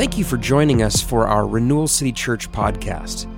Thank 0.00 0.16
you 0.16 0.24
for 0.24 0.38
joining 0.38 0.82
us 0.82 1.02
for 1.02 1.26
our 1.26 1.46
Renewal 1.46 1.86
City 1.86 2.10
Church 2.10 2.50
podcast. 2.50 3.30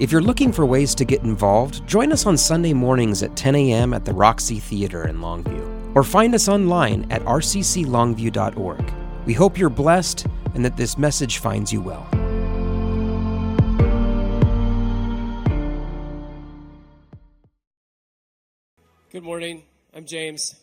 If 0.00 0.10
you're 0.10 0.20
looking 0.20 0.50
for 0.50 0.66
ways 0.66 0.92
to 0.96 1.04
get 1.04 1.22
involved, 1.22 1.86
join 1.86 2.10
us 2.10 2.26
on 2.26 2.36
Sunday 2.36 2.72
mornings 2.72 3.22
at 3.22 3.36
10 3.36 3.54
a.m. 3.54 3.94
at 3.94 4.04
the 4.04 4.12
Roxy 4.12 4.58
Theater 4.58 5.06
in 5.06 5.18
Longview, 5.18 5.94
or 5.94 6.02
find 6.02 6.34
us 6.34 6.48
online 6.48 7.06
at 7.12 7.22
rcclongview.org. 7.22 8.92
We 9.26 9.32
hope 9.32 9.56
you're 9.56 9.70
blessed 9.70 10.26
and 10.56 10.64
that 10.64 10.76
this 10.76 10.98
message 10.98 11.38
finds 11.38 11.72
you 11.72 11.82
well. 11.82 12.08
Good 19.12 19.22
morning. 19.22 19.62
I'm 19.94 20.04
James. 20.04 20.56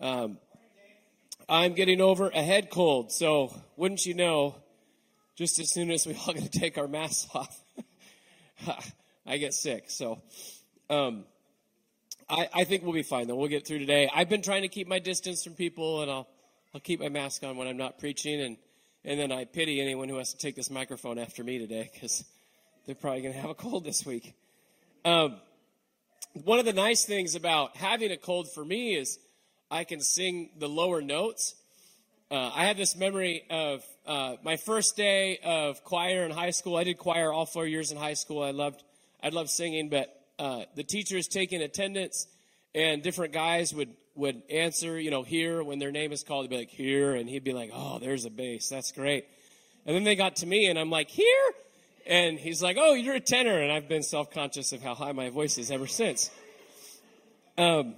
Um, 0.00 0.38
I'm 1.48 1.74
getting 1.74 2.00
over 2.00 2.30
a 2.30 2.42
head 2.42 2.70
cold, 2.70 3.12
so 3.12 3.54
wouldn't 3.76 4.04
you 4.04 4.14
know, 4.14 4.56
just 5.36 5.58
as 5.58 5.72
soon 5.72 5.90
as 5.90 6.06
we 6.06 6.14
all 6.14 6.26
going 6.34 6.46
to 6.46 6.58
take 6.58 6.78
our 6.78 6.88
masks 6.88 7.28
off, 7.34 7.60
I 9.26 9.38
get 9.38 9.54
sick. 9.54 9.90
So 9.90 10.22
um, 10.90 11.24
I, 12.28 12.48
I, 12.54 12.64
think 12.64 12.82
we'll 12.82 12.92
be 12.92 13.02
fine, 13.02 13.26
though. 13.26 13.36
We'll 13.36 13.48
get 13.48 13.66
through 13.66 13.80
today. 13.80 14.10
I've 14.14 14.28
been 14.28 14.42
trying 14.42 14.62
to 14.62 14.68
keep 14.68 14.86
my 14.86 14.98
distance 14.98 15.42
from 15.42 15.54
people, 15.54 16.02
and 16.02 16.10
I'll, 16.10 16.28
I'll 16.74 16.80
keep 16.80 17.00
my 17.00 17.08
mask 17.08 17.42
on 17.42 17.56
when 17.56 17.68
I'm 17.68 17.76
not 17.76 17.98
preaching. 17.98 18.40
And, 18.40 18.56
and 19.04 19.18
then 19.18 19.32
I 19.32 19.44
pity 19.44 19.80
anyone 19.80 20.08
who 20.08 20.16
has 20.16 20.32
to 20.32 20.38
take 20.38 20.56
this 20.56 20.70
microphone 20.70 21.18
after 21.18 21.42
me 21.42 21.58
today 21.58 21.90
because 21.92 22.24
they're 22.86 22.94
probably 22.94 23.22
going 23.22 23.34
to 23.34 23.40
have 23.40 23.50
a 23.50 23.54
cold 23.54 23.84
this 23.84 24.04
week. 24.04 24.34
Um, 25.04 25.36
one 26.32 26.58
of 26.58 26.64
the 26.64 26.72
nice 26.72 27.04
things 27.04 27.34
about 27.34 27.76
having 27.76 28.10
a 28.10 28.16
cold 28.16 28.50
for 28.52 28.64
me 28.64 28.96
is 28.96 29.18
I 29.70 29.84
can 29.84 30.00
sing 30.00 30.50
the 30.58 30.68
lower 30.68 31.00
notes. 31.00 31.54
Uh, 32.30 32.50
I 32.54 32.64
had 32.64 32.76
this 32.76 32.96
memory 32.96 33.44
of 33.50 33.84
uh, 34.06 34.36
my 34.42 34.56
first 34.56 34.96
day 34.96 35.38
of 35.44 35.84
choir 35.84 36.24
in 36.24 36.30
high 36.30 36.50
school. 36.50 36.76
I 36.76 36.84
did 36.84 36.98
choir 36.98 37.32
all 37.32 37.44
four 37.44 37.66
years 37.66 37.92
in 37.92 37.98
high 37.98 38.14
school. 38.14 38.42
I 38.42 38.50
loved, 38.50 38.82
I 39.22 39.28
loved 39.28 39.50
singing, 39.50 39.90
but 39.90 40.08
uh, 40.38 40.64
the 40.74 40.84
teachers 40.84 41.28
taking 41.28 41.60
attendance, 41.60 42.26
and 42.74 43.02
different 43.02 43.34
guys 43.34 43.74
would 43.74 43.90
would 44.16 44.42
answer, 44.48 44.98
you 44.98 45.10
know, 45.10 45.22
here 45.22 45.62
when 45.62 45.78
their 45.80 45.90
name 45.90 46.12
is 46.12 46.22
called. 46.22 46.44
They'd 46.44 46.50
be 46.50 46.56
like 46.58 46.70
here, 46.70 47.14
and 47.14 47.28
he'd 47.28 47.44
be 47.44 47.52
like, 47.52 47.70
oh, 47.74 47.98
there's 47.98 48.24
a 48.24 48.30
bass, 48.30 48.68
that's 48.68 48.92
great. 48.92 49.26
And 49.86 49.94
then 49.94 50.04
they 50.04 50.16
got 50.16 50.36
to 50.36 50.46
me, 50.46 50.66
and 50.66 50.78
I'm 50.78 50.90
like 50.90 51.10
here, 51.10 51.52
and 52.06 52.38
he's 52.38 52.62
like, 52.62 52.76
oh, 52.80 52.94
you're 52.94 53.16
a 53.16 53.20
tenor, 53.20 53.60
and 53.60 53.70
I've 53.70 53.88
been 53.88 54.02
self 54.02 54.30
conscious 54.30 54.72
of 54.72 54.82
how 54.82 54.94
high 54.94 55.12
my 55.12 55.28
voice 55.28 55.58
is 55.58 55.70
ever 55.70 55.86
since. 55.86 56.30
Um, 57.58 57.96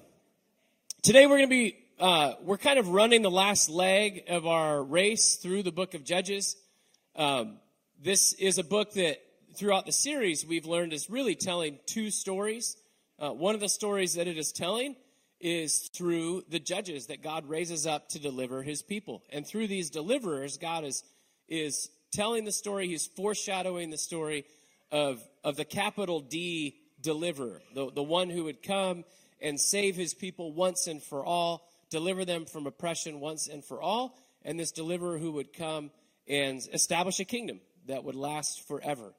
today 1.03 1.27
we're 1.27 1.39
going 1.39 1.49
to 1.49 1.55
be 1.55 1.77
uh, 1.99 2.35
we're 2.43 2.59
kind 2.59 2.79
of 2.79 2.89
running 2.89 3.23
the 3.23 3.31
last 3.31 3.71
leg 3.71 4.25
of 4.29 4.47
our 4.47 4.83
race 4.83 5.37
through 5.37 5.63
the 5.63 5.73
book 5.73 5.95
of 5.95 6.05
Judges. 6.05 6.57
Um, 7.15 7.57
this 8.03 8.35
is 8.35 8.59
a 8.59 8.65
book 8.65 8.93
that 8.95 9.17
throughout 9.55 9.87
the 9.87 9.93
series 9.93 10.45
we've 10.45 10.67
learned 10.67 10.93
is 10.93 11.09
really 11.09 11.35
telling 11.35 11.79
two 11.87 12.11
stories. 12.11 12.77
Uh, 13.19 13.31
one 13.31 13.55
of 13.55 13.63
the 13.63 13.69
stories 13.69 14.15
that 14.15 14.27
it 14.27 14.37
is 14.37 14.53
telling 14.53 14.95
is 15.41 15.89
through 15.95 16.45
the 16.51 16.59
judges 16.59 17.07
that 17.07 17.23
God 17.23 17.49
raises 17.49 17.87
up 17.87 18.11
to 18.11 18.19
deliver 18.19 18.63
his 18.63 18.83
people. 18.83 19.23
And 19.31 19.47
through 19.47 19.69
these 19.69 19.89
deliverers, 19.89 20.59
God 20.59 20.85
is, 20.85 21.03
is 21.49 21.89
telling 22.13 22.45
the 22.45 22.53
story, 22.53 22.89
he's 22.89 23.07
foreshadowing 23.07 23.89
the 23.89 23.99
story 23.99 24.45
of, 24.93 25.23
of 25.43 25.57
the 25.57 25.65
capital 25.65 26.21
D 26.21 26.77
deliverer, 27.01 27.63
the, 27.75 27.91
the 27.91 28.03
one 28.03 28.29
who 28.29 28.45
would 28.45 28.63
come 28.63 29.05
and 29.41 29.59
save 29.59 29.97
his 29.97 30.13
people 30.13 30.53
once 30.53 30.87
and 30.87 31.03
for 31.03 31.25
all 31.25 31.67
deliver 31.91 32.25
them 32.25 32.47
from 32.47 32.67
oppression 32.67 33.21
once 33.21 33.49
and 33.49 33.65
for 33.65 33.81
all, 33.81 34.19
and 34.43 34.59
this 34.59 34.73
deliverer 34.73 35.19
who 35.19 35.33
would 35.33 35.53
come 35.53 35.91
and 36.29 36.61
establish 36.73 37.21
a 37.21 37.25
kingdom 37.25 37.61
that 37.87 38.05
would 38.05 38.15
last 38.15 38.67
forever. 38.67 39.15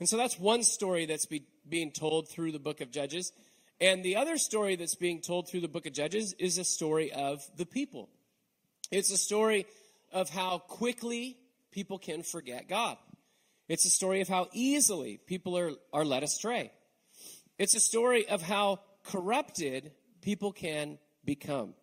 And 0.00 0.08
so 0.08 0.16
that's 0.16 0.38
one 0.38 0.62
story 0.62 1.06
that's 1.06 1.26
be, 1.26 1.46
being 1.68 1.92
told 1.92 2.28
through 2.28 2.52
the 2.52 2.58
book 2.58 2.80
of 2.80 2.90
Judges. 2.90 3.32
And 3.80 4.04
the 4.04 4.16
other 4.16 4.36
story 4.36 4.76
that's 4.76 4.94
being 4.94 5.20
told 5.20 5.48
through 5.48 5.60
the 5.60 5.68
book 5.68 5.86
of 5.86 5.92
Judges 5.92 6.32
is 6.34 6.58
a 6.58 6.64
story 6.64 7.12
of 7.12 7.42
the 7.56 7.66
people. 7.66 8.08
It's 8.90 9.10
a 9.10 9.16
story 9.16 9.66
of 10.12 10.30
how 10.30 10.58
quickly 10.58 11.36
people 11.72 11.98
can 11.98 12.22
forget 12.22 12.68
God. 12.68 12.96
It's 13.68 13.84
a 13.84 13.90
story 13.90 14.20
of 14.20 14.28
how 14.28 14.48
easily 14.52 15.18
people 15.26 15.56
are, 15.56 15.72
are 15.92 16.04
led 16.04 16.22
astray. 16.22 16.70
It's 17.58 17.74
a 17.74 17.80
story 17.80 18.28
of 18.28 18.42
how 18.42 18.80
corrupted 19.04 19.92
people 20.20 20.52
can 20.52 20.98
become 21.24 21.74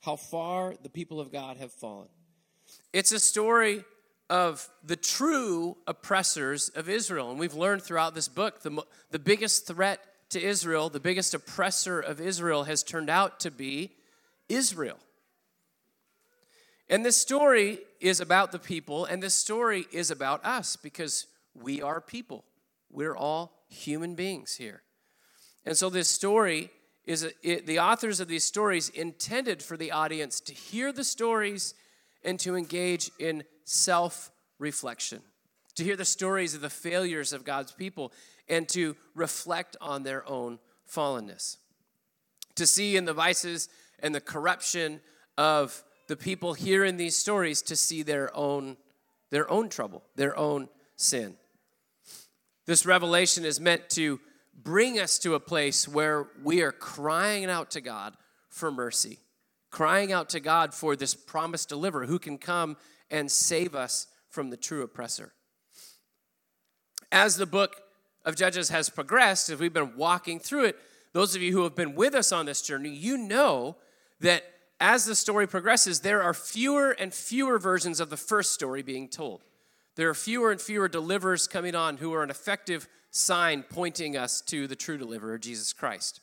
how 0.00 0.16
far 0.16 0.74
the 0.82 0.88
people 0.88 1.20
of 1.20 1.32
God 1.32 1.56
have 1.56 1.72
fallen. 1.72 2.08
It's 2.92 3.12
a 3.12 3.20
story 3.20 3.84
of 4.30 4.68
the 4.84 4.96
true 4.96 5.76
oppressors 5.86 6.68
of 6.70 6.88
Israel. 6.88 7.30
And 7.30 7.38
we've 7.38 7.54
learned 7.54 7.82
throughout 7.82 8.14
this 8.14 8.28
book 8.28 8.62
the, 8.62 8.82
the 9.10 9.18
biggest 9.18 9.66
threat 9.66 10.00
to 10.30 10.42
Israel, 10.42 10.90
the 10.90 11.00
biggest 11.00 11.32
oppressor 11.34 12.00
of 12.00 12.20
Israel, 12.20 12.64
has 12.64 12.82
turned 12.82 13.08
out 13.08 13.40
to 13.40 13.50
be 13.50 13.92
Israel. 14.48 14.98
And 16.90 17.04
this 17.04 17.16
story 17.16 17.80
is 18.00 18.20
about 18.20 18.52
the 18.52 18.58
people, 18.58 19.04
and 19.04 19.22
this 19.22 19.34
story 19.34 19.86
is 19.92 20.10
about 20.10 20.44
us 20.44 20.76
because 20.76 21.26
we 21.54 21.82
are 21.82 22.00
people. 22.00 22.44
We're 22.90 23.16
all 23.16 23.52
human 23.68 24.14
beings 24.14 24.56
here. 24.56 24.82
And 25.66 25.76
so 25.76 25.90
this 25.90 26.08
story 26.08 26.70
is 27.08 27.26
it, 27.42 27.66
the 27.66 27.78
authors 27.78 28.20
of 28.20 28.28
these 28.28 28.44
stories 28.44 28.90
intended 28.90 29.62
for 29.62 29.78
the 29.78 29.92
audience 29.92 30.40
to 30.40 30.52
hear 30.52 30.92
the 30.92 31.02
stories 31.02 31.72
and 32.22 32.38
to 32.40 32.54
engage 32.54 33.10
in 33.18 33.44
self 33.64 34.30
reflection, 34.58 35.22
to 35.74 35.82
hear 35.82 35.96
the 35.96 36.04
stories 36.04 36.54
of 36.54 36.60
the 36.60 36.68
failures 36.68 37.32
of 37.32 37.46
God's 37.46 37.72
people 37.72 38.12
and 38.46 38.68
to 38.68 38.94
reflect 39.14 39.74
on 39.80 40.02
their 40.02 40.28
own 40.28 40.58
fallenness, 40.86 41.56
to 42.56 42.66
see 42.66 42.94
in 42.94 43.06
the 43.06 43.14
vices 43.14 43.70
and 44.00 44.14
the 44.14 44.20
corruption 44.20 45.00
of 45.38 45.82
the 46.08 46.16
people 46.16 46.52
here 46.52 46.84
in 46.84 46.98
these 46.98 47.16
stories 47.16 47.62
to 47.62 47.74
see 47.74 48.02
their 48.02 48.36
own 48.36 48.76
their 49.30 49.50
own 49.50 49.70
trouble, 49.70 50.02
their 50.14 50.36
own 50.36 50.68
sin. 50.96 51.36
This 52.66 52.84
revelation 52.84 53.46
is 53.46 53.60
meant 53.60 53.88
to 53.90 54.20
bring 54.62 54.98
us 54.98 55.18
to 55.20 55.34
a 55.34 55.40
place 55.40 55.86
where 55.86 56.28
we 56.42 56.62
are 56.62 56.72
crying 56.72 57.44
out 57.46 57.70
to 57.70 57.80
God 57.80 58.16
for 58.48 58.70
mercy, 58.70 59.20
crying 59.70 60.12
out 60.12 60.28
to 60.30 60.40
God 60.40 60.74
for 60.74 60.96
this 60.96 61.14
promised 61.14 61.68
deliverer 61.68 62.06
who 62.06 62.18
can 62.18 62.38
come 62.38 62.76
and 63.10 63.30
save 63.30 63.74
us 63.74 64.06
from 64.28 64.50
the 64.50 64.56
true 64.56 64.82
oppressor. 64.82 65.32
As 67.10 67.36
the 67.36 67.46
book 67.46 67.76
of 68.24 68.36
Judges 68.36 68.68
has 68.68 68.90
progressed, 68.90 69.48
as 69.48 69.58
we've 69.58 69.72
been 69.72 69.96
walking 69.96 70.38
through 70.38 70.64
it, 70.64 70.76
those 71.12 71.34
of 71.34 71.40
you 71.40 71.52
who 71.52 71.62
have 71.62 71.74
been 71.74 71.94
with 71.94 72.14
us 72.14 72.32
on 72.32 72.44
this 72.46 72.60
journey, 72.60 72.90
you 72.90 73.16
know 73.16 73.76
that 74.20 74.44
as 74.80 75.06
the 75.06 75.14
story 75.14 75.46
progresses, 75.46 76.00
there 76.00 76.22
are 76.22 76.34
fewer 76.34 76.90
and 76.90 77.14
fewer 77.14 77.58
versions 77.58 78.00
of 78.00 78.10
the 78.10 78.16
first 78.16 78.52
story 78.52 78.82
being 78.82 79.08
told. 79.08 79.42
There 79.96 80.08
are 80.08 80.14
fewer 80.14 80.52
and 80.52 80.60
fewer 80.60 80.88
deliverers 80.88 81.48
coming 81.48 81.74
on 81.74 81.96
who 81.96 82.12
are 82.12 82.22
an 82.22 82.30
effective 82.30 82.86
sign 83.18 83.64
pointing 83.68 84.16
us 84.16 84.40
to 84.42 84.66
the 84.66 84.76
true 84.76 84.96
deliverer, 84.96 85.38
Jesus 85.38 85.72
Christ. 85.72 86.20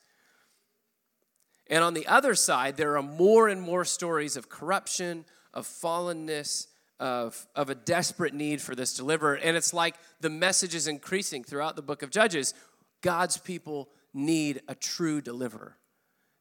And 1.67 1.83
on 1.83 1.93
the 1.93 2.07
other 2.07 2.35
side, 2.35 2.77
there 2.77 2.97
are 2.97 3.03
more 3.03 3.49
and 3.49 3.61
more 3.61 3.85
stories 3.85 4.37
of 4.37 4.49
corruption, 4.49 5.25
of 5.53 5.65
fallenness, 5.65 6.67
of, 6.99 7.47
of 7.55 7.69
a 7.69 7.75
desperate 7.75 8.33
need 8.33 8.61
for 8.61 8.75
this 8.75 8.93
deliverer. 8.95 9.35
And 9.35 9.57
it's 9.57 9.73
like 9.73 9.95
the 10.21 10.29
message 10.29 10.75
is 10.75 10.87
increasing 10.87 11.43
throughout 11.43 11.75
the 11.75 11.81
book 11.81 12.01
of 12.01 12.11
Judges. 12.11 12.53
God's 13.01 13.37
people 13.37 13.89
need 14.13 14.61
a 14.67 14.75
true 14.75 15.21
deliverer. 15.21 15.77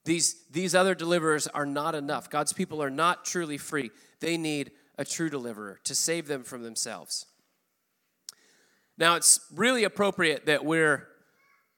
These, 0.05 0.37
these 0.51 0.75
other 0.75 0.95
deliverers 0.95 1.47
are 1.49 1.67
not 1.67 1.95
enough. 1.95 2.31
God's 2.31 2.53
people 2.53 2.83
are 2.83 2.91
not 2.91 3.25
truly 3.25 3.59
free. 3.59 3.91
They 4.21 4.37
need 4.37 4.71
a 4.99 5.05
true 5.05 5.31
deliverer 5.31 5.81
to 5.85 5.95
save 5.95 6.29
them 6.29 6.45
from 6.45 6.63
themselves. 6.63 7.27
Now, 8.97 9.17
it's 9.17 9.41
really 9.53 9.85
appropriate 9.85 10.47
that 10.47 10.65
we're 10.65 11.09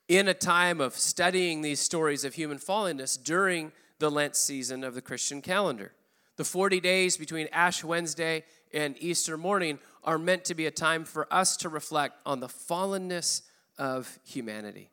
in 0.09 0.29
a 0.29 0.35
time 0.35 0.81
of 0.81 0.95
studying 0.95 1.63
these 1.63 1.81
stories 1.81 2.25
of 2.25 2.35
human 2.35 2.59
fallenness 2.59 3.23
during 3.23 3.73
the 3.99 4.11
Lent 4.11 4.37
season 4.37 4.85
of 4.85 4.95
the 4.95 5.01
Christian 5.01 5.41
calendar. 5.41 5.93
The 6.37 6.45
40 6.45 6.81
days 6.81 7.17
between 7.17 7.49
Ash 7.53 7.83
Wednesday 7.83 8.45
and 8.73 8.97
Easter 9.01 9.39
morning 9.39 9.79
are 10.05 10.19
meant 10.19 10.45
to 10.45 10.55
be 10.55 10.67
a 10.67 10.71
time 10.71 11.05
for 11.05 11.27
us 11.33 11.57
to 11.59 11.69
reflect 11.69 12.21
on 12.27 12.41
the 12.41 12.49
fallenness 12.49 13.43
of 13.79 14.19
humanity, 14.25 14.91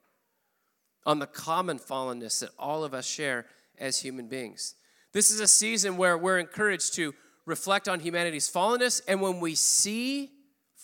on 1.05 1.19
the 1.19 1.27
common 1.27 1.77
fallenness 1.77 2.39
that 2.39 2.51
all 2.57 2.85
of 2.85 2.93
us 2.93 3.05
share 3.05 3.45
as 3.77 3.99
human 3.99 4.27
beings. 4.27 4.75
This 5.11 5.29
is 5.29 5.41
a 5.41 5.47
season 5.47 5.97
where 5.97 6.17
we're 6.17 6.39
encouraged 6.39 6.95
to 6.95 7.13
reflect 7.45 7.89
on 7.89 7.99
humanity's 7.99 8.49
fallenness, 8.49 9.01
and 9.07 9.21
when 9.21 9.41
we 9.41 9.53
see 9.53 10.31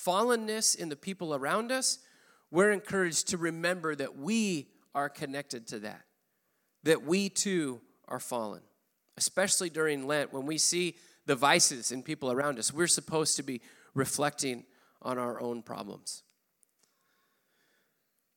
fallenness 0.05 0.75
in 0.77 0.89
the 0.89 0.95
people 0.95 1.35
around 1.35 1.71
us, 1.71 1.99
we're 2.51 2.71
encouraged 2.71 3.27
to 3.29 3.37
remember 3.37 3.95
that 3.95 4.17
we 4.17 4.67
are 4.95 5.09
connected 5.09 5.67
to 5.67 5.79
that, 5.79 6.01
that 6.83 7.03
we 7.03 7.29
too 7.29 7.79
are 8.07 8.19
fallen, 8.19 8.61
especially 9.17 9.69
during 9.69 10.07
Lent 10.07 10.33
when 10.33 10.45
we 10.45 10.57
see 10.57 10.95
the 11.25 11.35
vices 11.35 11.91
in 11.91 12.01
people 12.01 12.31
around 12.31 12.57
us. 12.57 12.73
We're 12.73 12.87
supposed 12.87 13.35
to 13.35 13.43
be 13.43 13.61
reflecting 13.93 14.63
on 15.01 15.17
our 15.17 15.39
own 15.39 15.61
problems. 15.61 16.23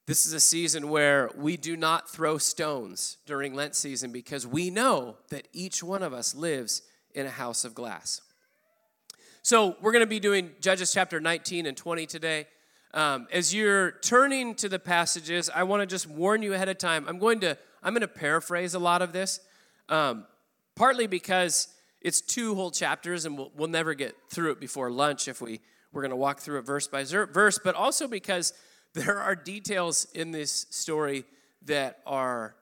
This 0.06 0.26
is 0.26 0.32
a 0.32 0.41
season 0.41 0.88
where 0.88 1.31
we 1.37 1.56
do 1.56 1.76
not 1.76 2.11
throw 2.11 2.37
stones 2.37 3.19
during 3.25 3.55
Lent 3.55 3.76
season 3.76 4.11
because 4.11 4.47
we 4.47 4.69
know 4.69 5.17
that 5.31 5.49
each 5.53 5.82
one 5.82 6.03
of 6.03 6.12
us 6.12 6.35
lives 6.35 6.82
in 7.15 7.25
a 7.25 7.31
house 7.31 7.65
of 7.65 7.75
glass. 7.75 8.20
So, 9.44 9.75
we're 9.83 9.91
going 9.91 10.05
to 10.05 10.06
be 10.06 10.21
doing 10.21 10.53
Judges 10.61 10.93
chapter 10.93 11.19
19 11.19 11.67
and 11.67 11.77
20 11.77 12.06
today. 12.06 12.47
Um, 12.94 13.27
as 13.33 13.53
you're 13.53 13.91
turning 13.91 14.55
to 14.55 14.69
the 14.69 14.79
passages, 14.79 15.50
I 15.53 15.65
want 15.65 15.81
to 15.81 15.87
just 15.87 16.06
warn 16.06 16.44
you 16.44 16.55
ahead 16.55 16.69
of 16.69 16.79
time. 16.79 17.06
I'm 17.09 17.19
going 17.19 17.41
to 17.41 17.59
I'm 17.83 17.93
going 17.93 18.03
to 18.03 18.09
paraphrase 18.09 18.75
a 18.75 18.79
lot 18.79 19.03
of 19.03 19.12
this, 19.12 19.41
um, 19.89 20.27
partly 20.77 21.09
because 21.09 21.67
it's 22.00 22.21
two 22.21 22.55
whole 22.55 22.71
chapters, 22.71 23.25
and 23.25 23.37
we'll, 23.37 23.50
we'll 23.56 23.69
never 23.69 23.94
get 23.94 24.15
through 24.31 24.53
it 24.53 24.61
before 24.61 24.93
lunch 24.93 25.27
if 25.27 25.41
we 25.41 25.61
we're 25.93 26.03
going 26.03 26.11
to 26.11 26.17
walk 26.17 26.39
through 26.39 26.61
it 26.61 26.62
verse 26.62 26.87
by 26.87 27.03
verse. 27.03 27.59
But 27.59 27.75
also 27.75 28.06
because 28.06 28.53
there 28.94 29.19
are 29.19 29.35
details 29.35 30.06
in 30.15 30.31
this 30.31 30.67
story 30.71 31.25
that 31.65 31.99
are 32.06 32.55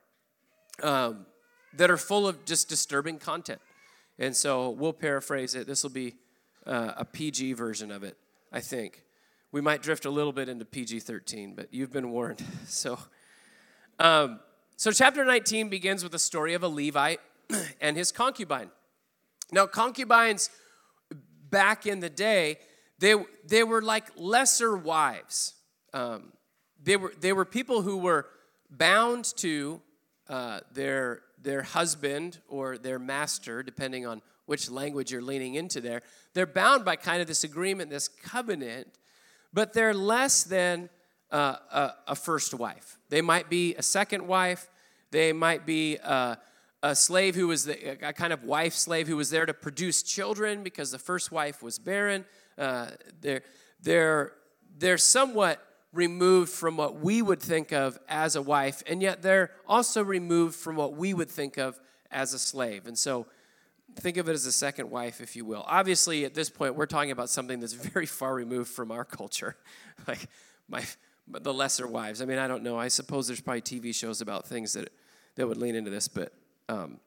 um, 0.82 1.26
that 1.74 1.90
are 1.90 1.98
full 1.98 2.26
of 2.26 2.46
just 2.46 2.70
disturbing 2.70 3.18
content, 3.18 3.60
and 4.18 4.34
so 4.34 4.70
we'll 4.70 4.94
paraphrase 4.94 5.54
it. 5.54 5.66
This 5.66 5.82
will 5.82 5.90
be 5.90 6.14
uh, 6.66 6.92
a 6.96 7.04
PG 7.04 7.54
version 7.54 7.90
of 7.90 8.02
it, 8.02 8.16
I 8.52 8.60
think. 8.60 9.04
We 9.52 9.60
might 9.60 9.82
drift 9.82 10.04
a 10.04 10.10
little 10.10 10.32
bit 10.32 10.48
into 10.48 10.64
PG 10.64 11.00
13, 11.00 11.54
but 11.54 11.72
you've 11.72 11.92
been 11.92 12.10
warned. 12.10 12.42
So, 12.66 12.98
um, 13.98 14.40
so 14.76 14.92
chapter 14.92 15.24
19 15.24 15.68
begins 15.68 16.02
with 16.02 16.12
the 16.12 16.18
story 16.18 16.54
of 16.54 16.62
a 16.62 16.68
Levite 16.68 17.20
and 17.80 17.96
his 17.96 18.12
concubine. 18.12 18.70
Now, 19.52 19.66
concubines 19.66 20.50
back 21.50 21.86
in 21.86 22.00
the 22.00 22.08
day, 22.08 22.58
they, 22.98 23.14
they 23.44 23.64
were 23.64 23.82
like 23.82 24.06
lesser 24.16 24.76
wives. 24.76 25.54
Um, 25.92 26.32
they, 26.82 26.96
were, 26.96 27.12
they 27.20 27.32
were 27.32 27.44
people 27.44 27.82
who 27.82 27.98
were 27.98 28.26
bound 28.70 29.24
to 29.38 29.80
uh, 30.28 30.60
their, 30.72 31.22
their 31.42 31.62
husband 31.62 32.38
or 32.48 32.78
their 32.78 32.98
master, 32.98 33.62
depending 33.62 34.06
on 34.06 34.22
which 34.50 34.68
language 34.68 35.12
you're 35.12 35.22
leaning 35.22 35.54
into 35.54 35.80
there, 35.80 36.02
they're 36.34 36.44
bound 36.44 36.84
by 36.84 36.96
kind 36.96 37.22
of 37.22 37.28
this 37.28 37.44
agreement, 37.44 37.88
this 37.88 38.08
covenant, 38.08 38.88
but 39.52 39.72
they're 39.72 39.94
less 39.94 40.42
than 40.42 40.90
uh, 41.30 41.54
a, 41.70 41.94
a, 42.08 42.16
first 42.16 42.52
wife. 42.52 42.98
They 43.10 43.22
might 43.22 43.48
be 43.48 43.76
a 43.76 43.82
second 43.82 44.26
wife. 44.26 44.68
They 45.12 45.32
might 45.32 45.66
be 45.66 45.98
uh, 46.02 46.34
a 46.82 46.96
slave 46.96 47.36
who 47.36 47.46
was 47.46 47.66
the, 47.66 48.08
a 48.08 48.12
kind 48.12 48.32
of 48.32 48.42
wife 48.42 48.74
slave 48.74 49.06
who 49.06 49.16
was 49.16 49.30
there 49.30 49.46
to 49.46 49.54
produce 49.54 50.02
children 50.02 50.64
because 50.64 50.90
the 50.90 50.98
first 50.98 51.30
wife 51.30 51.62
was 51.62 51.78
barren. 51.78 52.24
Uh, 52.58 52.88
they're, 53.20 53.42
they're, 53.80 54.32
they're 54.76 54.98
somewhat 54.98 55.64
removed 55.92 56.50
from 56.50 56.76
what 56.76 56.98
we 56.98 57.22
would 57.22 57.40
think 57.40 57.72
of 57.72 58.00
as 58.08 58.34
a 58.34 58.42
wife, 58.42 58.82
and 58.88 59.00
yet 59.00 59.22
they're 59.22 59.52
also 59.68 60.02
removed 60.02 60.56
from 60.56 60.74
what 60.74 60.94
we 60.94 61.14
would 61.14 61.30
think 61.30 61.56
of 61.56 61.78
as 62.10 62.34
a 62.34 62.38
slave. 62.40 62.88
And 62.88 62.98
so 62.98 63.26
think 63.96 64.16
of 64.16 64.28
it 64.28 64.32
as 64.32 64.46
a 64.46 64.52
second 64.52 64.90
wife, 64.90 65.20
if 65.20 65.36
you 65.36 65.44
will. 65.44 65.64
Obviously, 65.66 66.24
at 66.24 66.34
this 66.34 66.50
point, 66.50 66.74
we're 66.74 66.86
talking 66.86 67.10
about 67.10 67.28
something 67.28 67.60
that's 67.60 67.72
very 67.72 68.06
far 68.06 68.34
removed 68.34 68.70
from 68.70 68.90
our 68.90 69.04
culture, 69.04 69.56
like 70.08 70.28
my 70.68 70.82
the 71.28 71.54
lesser 71.54 71.86
wives. 71.86 72.20
I 72.20 72.24
mean, 72.24 72.38
I 72.38 72.48
don't 72.48 72.64
know. 72.64 72.76
I 72.76 72.88
suppose 72.88 73.28
there's 73.28 73.40
probably 73.40 73.62
TV 73.62 73.94
shows 73.94 74.20
about 74.20 74.46
things 74.46 74.72
that 74.72 74.92
that 75.36 75.46
would 75.46 75.58
lean 75.58 75.74
into 75.74 75.90
this, 75.90 76.08
but 76.08 76.32
um, 76.68 76.98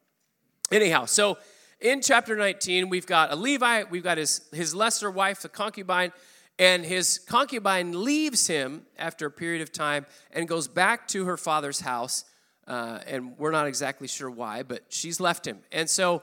anyhow. 0.71 1.05
So 1.05 1.37
in 1.81 2.01
chapter 2.01 2.35
19, 2.35 2.89
we've 2.89 3.05
got 3.05 3.31
a 3.31 3.35
Levite, 3.35 3.91
we've 3.91 4.03
got 4.03 4.17
his 4.17 4.41
his 4.53 4.73
lesser 4.73 5.11
wife, 5.11 5.41
the 5.41 5.49
concubine. 5.49 6.11
And 6.59 6.85
his 6.85 7.17
concubine 7.17 8.03
leaves 8.03 8.45
him 8.45 8.85
after 8.97 9.25
a 9.25 9.31
period 9.31 9.63
of 9.63 9.71
time 9.71 10.05
and 10.31 10.47
goes 10.47 10.67
back 10.67 11.07
to 11.09 11.25
her 11.25 11.35
father's 11.35 11.79
house. 11.79 12.25
Uh, 12.67 12.99
and 13.07 13.37
we're 13.39 13.51
not 13.51 13.65
exactly 13.67 14.07
sure 14.07 14.29
why, 14.29 14.61
but 14.61 14.83
she's 14.89 15.19
left 15.19 15.47
him. 15.47 15.59
And 15.71 15.89
so 15.89 16.21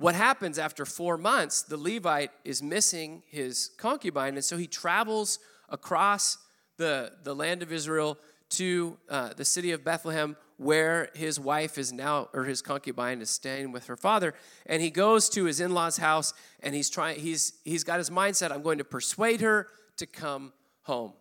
what 0.00 0.14
happens 0.14 0.58
after 0.58 0.86
four 0.86 1.18
months, 1.18 1.60
the 1.60 1.76
Levite 1.76 2.30
is 2.42 2.62
missing 2.62 3.22
his 3.26 3.70
concubine, 3.76 4.32
and 4.34 4.42
so 4.42 4.56
he 4.56 4.66
travels 4.66 5.38
across 5.68 6.38
the, 6.78 7.12
the 7.22 7.34
land 7.34 7.62
of 7.62 7.70
Israel 7.70 8.16
to 8.48 8.96
uh, 9.10 9.34
the 9.36 9.44
city 9.44 9.72
of 9.72 9.84
Bethlehem, 9.84 10.38
where 10.56 11.10
his 11.14 11.38
wife 11.38 11.76
is 11.76 11.92
now, 11.92 12.30
or 12.32 12.44
his 12.44 12.62
concubine 12.62 13.20
is 13.20 13.28
staying 13.28 13.72
with 13.72 13.88
her 13.88 13.96
father. 13.96 14.32
And 14.64 14.80
he 14.80 14.88
goes 14.88 15.28
to 15.30 15.44
his 15.44 15.60
in 15.60 15.74
law's 15.74 15.98
house, 15.98 16.32
and 16.60 16.74
he's 16.74 16.88
trying, 16.88 17.20
he's, 17.20 17.52
he's 17.66 17.84
got 17.84 17.98
his 17.98 18.08
mindset 18.08 18.52
I'm 18.52 18.62
going 18.62 18.78
to 18.78 18.84
persuade 18.84 19.42
her 19.42 19.68
to 19.98 20.06
come 20.06 20.54
home. 20.84 21.12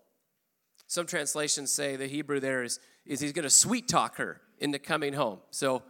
Some 0.87 1.05
translations 1.05 1.69
say 1.69 1.97
the 1.97 2.07
Hebrew 2.07 2.39
there 2.39 2.63
is, 2.63 2.79
is 3.05 3.19
he's 3.19 3.33
going 3.33 3.43
to 3.43 3.49
sweet 3.49 3.89
talk 3.89 4.15
her 4.15 4.39
into 4.57 4.79
coming 4.79 5.11
home. 5.11 5.39
So, 5.51 5.83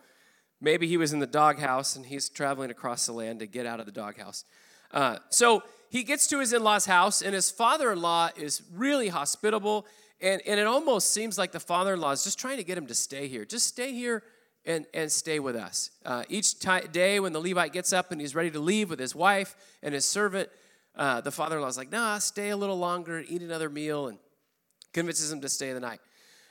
Maybe 0.62 0.88
he 0.88 0.98
was 0.98 1.14
in 1.14 1.20
the 1.20 1.28
doghouse 1.28 1.96
and 1.96 2.06
he's 2.06 2.30
traveling 2.30 2.70
across 2.70 3.06
the 3.06 3.14
land 3.14 3.40
to 3.40 3.48
get 3.48 3.66
out 3.66 3.80
of 3.80 3.86
the 3.86 3.92
doghouse. 3.92 4.44
Uh, 4.92 5.18
so 5.30 5.64
he 5.90 6.04
gets 6.04 6.28
to 6.28 6.40
his 6.40 6.54
in 6.54 6.64
law's 6.64 6.86
house, 6.86 7.22
and 7.22 7.34
his 7.34 7.50
father 7.50 7.92
in 7.92 8.02
law 8.02 8.30
is 8.38 8.62
really 8.74 9.08
hospitable. 9.08 9.86
And, 10.22 10.42
and 10.46 10.60
it 10.60 10.68
almost 10.68 11.14
seems 11.14 11.38
like 11.38 11.52
the 11.52 11.60
father 11.60 11.94
in 11.94 12.02
law 12.02 12.12
is 12.12 12.24
just 12.24 12.38
trying 12.38 12.58
to 12.58 12.64
get 12.64 12.78
him 12.78 12.88
to 12.88 12.94
stay 12.94 13.28
here. 13.28 13.46
Just 13.46 13.68
stay 13.68 13.94
here 13.94 14.24
and, 14.66 14.86
and 14.94 15.12
stay 15.12 15.40
with 15.40 15.56
us. 15.56 15.92
Uh, 16.06 16.24
each 16.30 16.60
t- 16.60 16.88
day 16.92 17.20
when 17.20 17.34
the 17.34 17.40
Levite 17.40 17.74
gets 17.74 17.94
up 17.94 18.12
and 18.12 18.20
he's 18.20 18.36
ready 18.36 18.52
to 18.52 18.60
leave 18.60 18.90
with 18.90 19.00
his 19.00 19.16
wife 19.16 19.56
and 19.82 19.94
his 19.94 20.06
servant, 20.06 20.50
uh, 20.96 21.22
the 21.22 21.32
father 21.32 21.56
in 21.56 21.62
law 21.62 21.68
is 21.68 21.78
like, 21.78 21.92
nah, 21.92 22.18
stay 22.20 22.50
a 22.50 22.58
little 22.58 22.78
longer, 22.78 23.24
eat 23.28 23.42
another 23.42 23.70
meal, 23.70 24.08
and 24.08 24.20
convinces 24.94 25.32
him 25.32 25.40
to 25.42 25.50
stay 25.50 25.72
the 25.72 25.80
night. 25.80 26.02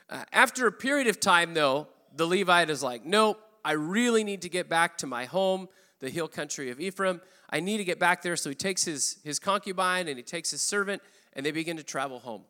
Uh, 0.09 0.23
after 0.33 0.65
a 0.65 0.71
period 0.71 1.07
of 1.07 1.19
time, 1.19 1.53
though, 1.53 1.87
the 2.15 2.25
Levite 2.25 2.71
is 2.71 2.81
like, 2.81 3.05
nope, 3.05 3.39
I 3.69 3.73
really 3.73 4.23
need 4.23 4.41
to 4.41 4.49
get 4.49 4.67
back 4.67 4.97
to 4.97 5.05
my 5.05 5.25
home, 5.25 5.69
the 5.99 6.09
hill 6.09 6.27
country 6.27 6.71
of 6.71 6.79
Ephraim. 6.79 7.21
I 7.51 7.59
need 7.59 7.77
to 7.77 7.83
get 7.83 7.99
back 7.99 8.23
there. 8.23 8.35
So 8.35 8.49
he 8.49 8.55
takes 8.55 8.83
his, 8.83 9.19
his 9.23 9.37
concubine 9.37 10.07
and 10.07 10.17
he 10.17 10.23
takes 10.23 10.49
his 10.49 10.63
servant, 10.63 11.03
and 11.33 11.45
they 11.45 11.51
begin 11.51 11.77
to 11.77 11.83
travel 11.83 12.17
home. 12.17 12.45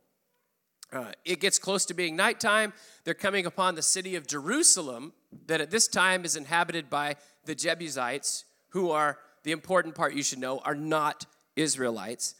Uh, 0.94 1.12
it 1.26 1.42
gets 1.42 1.60
close 1.60 1.84
to 1.88 1.94
being 1.94 2.16
nighttime. 2.16 2.72
They're 3.04 3.14
coming 3.14 3.46
upon 3.46 3.76
the 3.76 3.82
city 3.82 4.16
of 4.16 4.28
Jerusalem, 4.28 5.12
that 5.48 5.60
at 5.60 5.72
this 5.72 5.90
time 5.90 6.24
is 6.24 6.38
inhabited 6.38 6.90
by 6.90 7.18
the 7.44 7.54
Jebusites, 7.54 8.46
who 8.70 8.90
are 8.90 9.18
the 9.44 9.52
important 9.52 9.96
part 9.96 10.14
you 10.14 10.24
should 10.24 10.40
know 10.40 10.60
are 10.60 10.74
not 10.74 11.26
Israelites. 11.58 12.34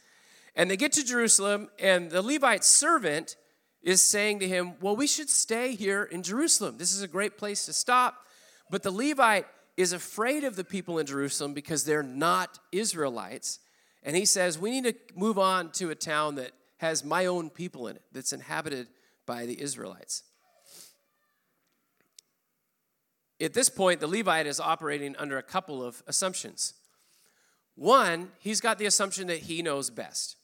And 0.56 0.70
they 0.70 0.78
get 0.78 0.92
to 0.92 1.04
Jerusalem, 1.04 1.68
and 1.78 2.10
the 2.10 2.22
Levite 2.22 2.64
servant 2.64 3.36
is 3.82 4.00
saying 4.00 4.38
to 4.38 4.48
him, 4.48 4.72
Well, 4.80 4.96
we 4.96 5.06
should 5.06 5.28
stay 5.28 5.74
here 5.74 6.04
in 6.04 6.22
Jerusalem. 6.22 6.78
This 6.78 6.94
is 6.94 7.02
a 7.02 7.08
great 7.08 7.36
place 7.36 7.66
to 7.66 7.74
stop. 7.74 8.24
But 8.70 8.82
the 8.82 8.90
Levite 8.90 9.46
is 9.76 9.92
afraid 9.92 10.44
of 10.44 10.56
the 10.56 10.64
people 10.64 10.98
in 10.98 11.06
Jerusalem 11.06 11.54
because 11.54 11.84
they're 11.84 12.02
not 12.02 12.58
Israelites. 12.70 13.58
And 14.02 14.16
he 14.16 14.24
says, 14.24 14.58
We 14.58 14.70
need 14.70 14.84
to 14.84 14.94
move 15.14 15.38
on 15.38 15.72
to 15.72 15.90
a 15.90 15.94
town 15.94 16.36
that 16.36 16.52
has 16.78 17.04
my 17.04 17.26
own 17.26 17.50
people 17.50 17.88
in 17.88 17.96
it, 17.96 18.02
that's 18.12 18.32
inhabited 18.32 18.88
by 19.26 19.46
the 19.46 19.60
Israelites. 19.60 20.22
At 23.40 23.54
this 23.54 23.68
point, 23.68 24.00
the 24.00 24.06
Levite 24.06 24.46
is 24.46 24.60
operating 24.60 25.16
under 25.16 25.38
a 25.38 25.42
couple 25.42 25.82
of 25.82 26.02
assumptions. 26.06 26.74
One, 27.74 28.32
he's 28.38 28.60
got 28.60 28.78
the 28.78 28.84
assumption 28.84 29.28
that 29.28 29.38
he 29.38 29.62
knows 29.62 29.88
best. 29.88 30.36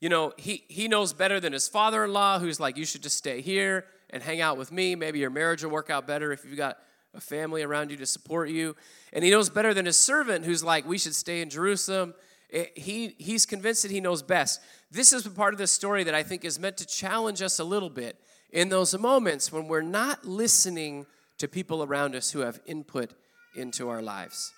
You 0.00 0.08
know, 0.08 0.32
he, 0.38 0.64
he 0.68 0.88
knows 0.88 1.12
better 1.12 1.38
than 1.38 1.52
his 1.52 1.68
father 1.68 2.04
in 2.04 2.12
law, 2.14 2.38
who's 2.38 2.58
like, 2.58 2.76
You 2.76 2.84
should 2.84 3.02
just 3.02 3.16
stay 3.16 3.40
here 3.40 3.84
and 4.08 4.22
hang 4.22 4.40
out 4.40 4.56
with 4.56 4.72
me. 4.72 4.94
Maybe 4.94 5.18
your 5.18 5.30
marriage 5.30 5.62
will 5.62 5.70
work 5.70 5.90
out 5.90 6.06
better 6.06 6.32
if 6.32 6.44
you've 6.44 6.56
got 6.56 6.78
a 7.14 7.20
family 7.20 7.62
around 7.62 7.90
you 7.90 7.96
to 7.96 8.06
support 8.06 8.50
you. 8.50 8.76
And 9.12 9.24
he 9.24 9.30
knows 9.30 9.50
better 9.50 9.74
than 9.74 9.86
his 9.86 9.96
servant 9.96 10.44
who's 10.44 10.62
like, 10.62 10.86
we 10.86 10.98
should 10.98 11.14
stay 11.14 11.40
in 11.40 11.50
Jerusalem. 11.50 12.14
Eh, 12.52 12.66
he, 12.74 13.14
he's 13.18 13.46
convinced 13.46 13.82
that 13.82 13.90
he 13.90 14.00
knows 14.00 14.22
best. 14.22 14.60
This 14.90 15.12
is 15.12 15.26
part 15.26 15.54
of 15.54 15.58
the 15.58 15.66
story 15.66 16.04
that 16.04 16.14
I 16.14 16.22
think 16.22 16.44
is 16.44 16.58
meant 16.58 16.76
to 16.78 16.86
challenge 16.86 17.42
us 17.42 17.58
a 17.58 17.64
little 17.64 17.90
bit 17.90 18.16
in 18.52 18.68
those 18.68 18.96
moments 18.98 19.52
when 19.52 19.68
we're 19.68 19.82
not 19.82 20.24
listening 20.24 21.06
to 21.38 21.48
people 21.48 21.82
around 21.82 22.14
us 22.14 22.30
who 22.30 22.40
have 22.40 22.60
input 22.66 23.12
into 23.56 23.88
our 23.88 24.02
lives. 24.02 24.52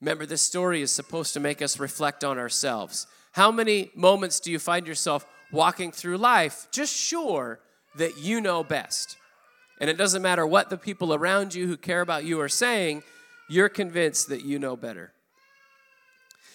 Remember, 0.00 0.26
this 0.26 0.42
story 0.42 0.82
is 0.82 0.90
supposed 0.90 1.34
to 1.34 1.40
make 1.40 1.62
us 1.62 1.78
reflect 1.78 2.24
on 2.24 2.38
ourselves. 2.38 3.06
How 3.32 3.50
many 3.50 3.90
moments 3.94 4.40
do 4.40 4.50
you 4.50 4.58
find 4.58 4.86
yourself 4.86 5.26
walking 5.50 5.92
through 5.92 6.18
life 6.18 6.68
just 6.72 6.94
sure 6.94 7.60
that 7.96 8.18
you 8.18 8.40
know 8.40 8.62
best? 8.62 9.16
And 9.80 9.90
it 9.90 9.98
doesn't 9.98 10.22
matter 10.22 10.46
what 10.46 10.70
the 10.70 10.78
people 10.78 11.12
around 11.12 11.54
you 11.54 11.66
who 11.66 11.76
care 11.76 12.00
about 12.00 12.24
you 12.24 12.40
are 12.40 12.48
saying, 12.48 13.02
you're 13.48 13.68
convinced 13.68 14.28
that 14.28 14.44
you 14.44 14.58
know 14.58 14.76
better. 14.76 15.12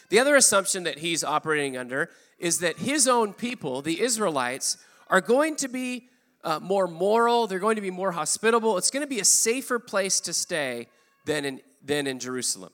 The 0.09 0.19
other 0.19 0.35
assumption 0.35 0.83
that 0.83 0.99
he's 0.99 1.23
operating 1.23 1.77
under 1.77 2.09
is 2.39 2.59
that 2.59 2.77
his 2.77 3.07
own 3.07 3.33
people, 3.33 3.81
the 3.81 4.01
Israelites, 4.01 4.77
are 5.07 5.21
going 5.21 5.55
to 5.57 5.67
be 5.67 6.07
uh, 6.43 6.59
more 6.59 6.87
moral, 6.87 7.47
they're 7.47 7.59
going 7.59 7.75
to 7.75 7.81
be 7.81 7.91
more 7.91 8.11
hospitable. 8.11 8.77
It's 8.77 8.91
going 8.91 9.03
to 9.03 9.07
be 9.07 9.19
a 9.19 9.25
safer 9.25 9.77
place 9.77 10.21
to 10.21 10.33
stay 10.33 10.87
than 11.25 11.45
in, 11.45 11.61
than 11.83 12.07
in 12.07 12.17
Jerusalem. 12.17 12.71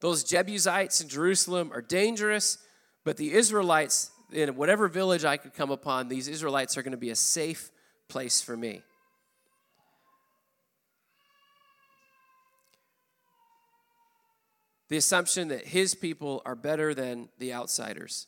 Those 0.00 0.24
Jebusites 0.24 1.00
in 1.02 1.08
Jerusalem 1.08 1.70
are 1.74 1.82
dangerous, 1.82 2.56
but 3.04 3.18
the 3.18 3.32
Israelites, 3.32 4.10
in 4.32 4.56
whatever 4.56 4.88
village 4.88 5.24
I 5.24 5.36
could 5.36 5.52
come 5.52 5.70
upon, 5.70 6.08
these 6.08 6.26
Israelites 6.26 6.78
are 6.78 6.82
going 6.82 6.92
to 6.92 6.98
be 6.98 7.10
a 7.10 7.16
safe 7.16 7.70
place 8.08 8.40
for 8.40 8.56
me. 8.56 8.82
The 14.90 14.98
assumption 14.98 15.48
that 15.48 15.68
his 15.68 15.94
people 15.94 16.42
are 16.44 16.54
better 16.54 16.92
than 16.92 17.30
the 17.38 17.54
outsiders. 17.54 18.26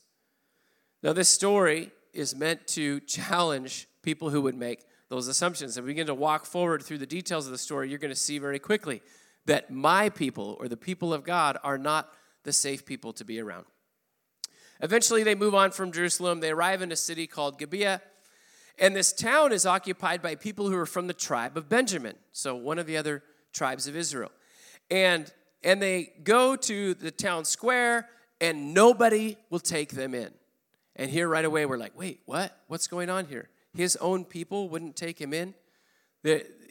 Now, 1.02 1.12
this 1.12 1.28
story 1.28 1.90
is 2.14 2.34
meant 2.34 2.66
to 2.68 3.00
challenge 3.00 3.88
people 4.02 4.30
who 4.30 4.40
would 4.42 4.54
make 4.54 4.84
those 5.08 5.28
assumptions. 5.28 5.76
And 5.76 5.84
we 5.84 5.92
begin 5.92 6.06
to 6.06 6.14
walk 6.14 6.46
forward 6.46 6.82
through 6.82 6.98
the 6.98 7.06
details 7.06 7.46
of 7.46 7.52
the 7.52 7.58
story, 7.58 7.90
you're 7.90 7.98
going 7.98 8.14
to 8.14 8.16
see 8.18 8.38
very 8.38 8.58
quickly 8.58 9.02
that 9.44 9.70
my 9.70 10.08
people 10.08 10.56
or 10.60 10.68
the 10.68 10.76
people 10.76 11.12
of 11.12 11.24
God 11.24 11.58
are 11.62 11.76
not 11.76 12.08
the 12.44 12.52
safe 12.52 12.86
people 12.86 13.12
to 13.14 13.24
be 13.24 13.40
around. 13.40 13.66
Eventually, 14.80 15.22
they 15.22 15.34
move 15.34 15.54
on 15.54 15.70
from 15.70 15.92
Jerusalem. 15.92 16.40
They 16.40 16.50
arrive 16.50 16.80
in 16.80 16.90
a 16.92 16.96
city 16.96 17.26
called 17.26 17.58
Gibeah. 17.58 18.00
And 18.78 18.96
this 18.96 19.12
town 19.12 19.52
is 19.52 19.66
occupied 19.66 20.22
by 20.22 20.34
people 20.34 20.70
who 20.70 20.76
are 20.76 20.86
from 20.86 21.08
the 21.08 21.14
tribe 21.14 21.56
of 21.56 21.68
Benjamin, 21.68 22.16
so 22.32 22.54
one 22.54 22.78
of 22.78 22.86
the 22.86 22.96
other 22.96 23.22
tribes 23.52 23.86
of 23.86 23.94
Israel. 23.94 24.32
And, 24.90 25.32
and 25.64 25.80
they 25.80 26.12
go 26.24 26.56
to 26.56 26.94
the 26.94 27.10
town 27.10 27.44
square, 27.44 28.08
and 28.40 28.74
nobody 28.74 29.36
will 29.50 29.60
take 29.60 29.92
them 29.92 30.14
in. 30.14 30.30
And 30.96 31.10
here 31.10 31.28
right 31.28 31.44
away, 31.44 31.64
we're 31.64 31.78
like, 31.78 31.96
wait, 31.98 32.20
what? 32.26 32.56
What's 32.66 32.86
going 32.86 33.08
on 33.08 33.26
here? 33.26 33.48
His 33.72 33.96
own 33.96 34.24
people 34.24 34.68
wouldn't 34.68 34.96
take 34.96 35.18
him 35.18 35.32
in? 35.32 35.54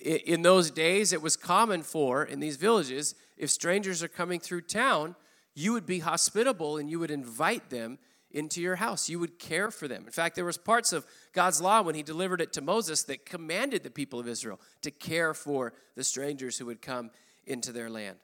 In 0.04 0.42
those 0.42 0.72
days, 0.72 1.14
it 1.14 1.22
was 1.22 1.36
common 1.36 1.82
for, 1.82 2.24
in 2.24 2.40
these 2.40 2.58
villages, 2.58 3.16
if 3.38 3.50
strangers 3.50 4.04
are 4.04 4.08
coming 4.08 4.40
through 4.40 4.62
town, 4.62 5.16
you 5.56 5.74
would 5.74 5.86
be 5.86 6.00
hospitable 6.00 6.78
and 6.78 6.90
you 6.90 7.00
would 7.00 7.12
invite 7.12 7.70
them 7.70 7.98
into 8.30 8.62
your 8.62 8.78
house. 8.78 9.10
You 9.10 9.20
would 9.20 9.40
care 9.40 9.72
for 9.72 9.88
them. 9.88 10.06
In 10.06 10.12
fact, 10.12 10.36
there 10.36 10.46
was 10.46 10.58
parts 10.58 10.94
of 10.94 11.06
God's 11.34 11.62
law 11.62 11.82
when 11.82 11.96
he 11.96 12.04
delivered 12.04 12.40
it 12.40 12.54
to 12.54 12.62
Moses 12.62 13.04
that 13.04 13.26
commanded 13.26 13.84
the 13.84 13.90
people 13.90 14.20
of 14.20 14.28
Israel 14.28 14.60
to 14.84 14.92
care 14.92 15.34
for 15.34 15.74
the 15.96 16.04
strangers 16.04 16.58
who 16.58 16.68
would 16.68 16.82
come 16.82 17.12
into 17.46 17.72
their 17.72 17.90
land. 17.90 18.18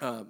Um, 0.00 0.28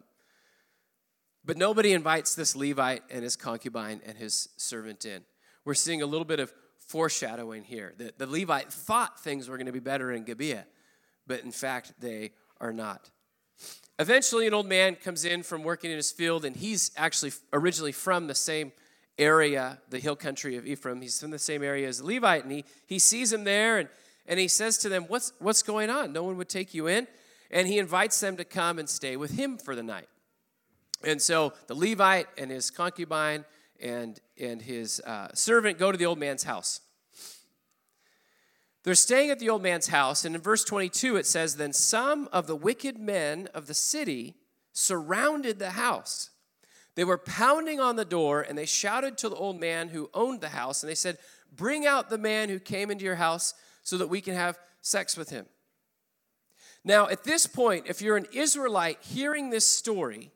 but 1.45 1.57
nobody 1.57 1.93
invites 1.93 2.35
this 2.35 2.57
Levite 2.57 3.03
and 3.11 3.23
his 3.23 3.37
concubine 3.37 4.01
and 4.07 4.17
his 4.17 4.49
servant 4.57 5.05
in. 5.05 5.23
We're 5.65 5.75
seeing 5.75 6.03
a 6.03 6.07
little 6.07 6.25
bit 6.25 6.41
of 6.41 6.53
foreshadowing 6.79 7.65
here. 7.65 7.95
that 7.99 8.19
the 8.19 8.27
Levite 8.27 8.73
thought 8.73 9.21
things 9.21 9.49
were 9.49 9.57
going 9.57 9.67
to 9.67 9.73
be 9.73 9.81
better 9.81 10.13
in 10.13 10.25
Gibeah, 10.25 10.67
but 11.27 11.41
in 11.41 11.51
fact, 11.51 11.95
they 12.01 12.33
are 12.61 12.73
not. 12.73 13.11
Eventually, 13.99 14.47
an 14.47 14.55
old 14.55 14.67
man 14.67 14.97
comes 14.97 15.25
in 15.25 15.43
from 15.43 15.63
working 15.63 15.91
in 15.91 15.97
his 15.97 16.11
field, 16.11 16.45
and 16.45 16.57
he's 16.57 16.91
actually 16.97 17.33
originally 17.53 17.93
from 17.93 18.27
the 18.27 18.35
same 18.35 18.73
area, 19.19 19.79
the 19.91 20.01
hill 20.01 20.17
country 20.17 20.57
of 20.57 20.67
Ephraim. 20.67 21.01
He's 21.01 21.21
from 21.21 21.31
the 21.31 21.39
same 21.39 21.63
area 21.63 21.87
as 21.89 21.99
the 21.99 22.07
Levite, 22.07 22.43
and 22.43 22.53
he, 22.53 22.65
he 22.87 22.99
sees 22.99 23.33
him 23.33 23.45
there, 23.45 23.79
and, 23.79 23.89
and 24.27 24.41
he 24.41 24.49
says 24.49 24.79
to 24.79 24.89
them, 24.89 25.05
what's, 25.09 25.33
what's 25.39 25.63
going 25.63 25.91
on? 25.91 26.13
No 26.13 26.25
one 26.25 26.37
would 26.37 26.49
take 26.49 26.75
you 26.75 26.89
in. 26.89 27.07
And 27.51 27.69
he 27.69 27.79
invites 27.79 28.19
them 28.21 28.37
to 28.37 28.45
come 28.45 28.79
and 28.79 28.89
stay 28.89 29.17
with 29.17 29.33
him 29.33 29.59
for 29.59 29.75
the 29.75 29.83
night. 29.83 30.09
And 31.05 31.21
so 31.21 31.53
the 31.67 31.75
Levite 31.75 32.29
and 32.39 32.51
his 32.51 32.71
concubine 32.71 33.45
and, 33.81 34.19
and 34.41 34.63
his 34.63 35.01
uh, 35.01 35.29
servant 35.35 35.79
go 35.79 35.93
to 35.93 35.99
the 35.99 36.07
old 36.07 36.19
man's 36.19 36.45
house. 36.45 36.81
They're 38.85 38.95
staying 38.95 39.31
at 39.31 39.39
the 39.39 39.49
old 39.49 39.63
man's 39.63 39.89
house, 39.89 40.27
and 40.27 40.35
in 40.35 40.43
verse 40.43 40.63
22 40.63 41.17
it 41.17 41.27
says, 41.27 41.57
Then 41.57 41.73
some 41.73 42.29
of 42.33 42.47
the 42.47 42.57
wicked 42.57 42.99
men 42.99 43.49
of 43.55 43.67
the 43.67 43.75
city 43.75 44.35
surrounded 44.73 45.59
the 45.59 45.71
house. 45.71 46.31
They 46.95 47.05
were 47.05 47.19
pounding 47.19 47.81
on 47.81 47.97
the 47.97 48.05
door, 48.05 48.43
and 48.43 48.59
they 48.59 48.67
shouted 48.67 49.17
to 49.19 49.29
the 49.29 49.37
old 49.37 49.59
man 49.59 49.89
who 49.89 50.11
owned 50.13 50.43
the 50.43 50.51
house, 50.51 50.83
and 50.83 50.91
they 50.91 50.95
said, 50.95 51.19
Bring 51.51 51.87
out 51.87 52.11
the 52.11 52.19
man 52.19 52.51
who 52.51 52.59
came 52.59 52.91
into 52.91 53.05
your 53.05 53.15
house 53.15 53.55
so 53.83 53.97
that 53.97 54.09
we 54.09 54.21
can 54.21 54.35
have 54.35 54.59
sex 54.83 55.17
with 55.17 55.31
him. 55.31 55.47
Now, 56.85 57.09
at 57.09 57.25
this 57.25 57.47
point, 57.47 57.87
if 57.89 58.03
you're 58.03 58.17
an 58.17 58.27
Israelite 58.33 58.99
hearing 59.01 59.51
this 59.51 59.67
story, 59.67 60.31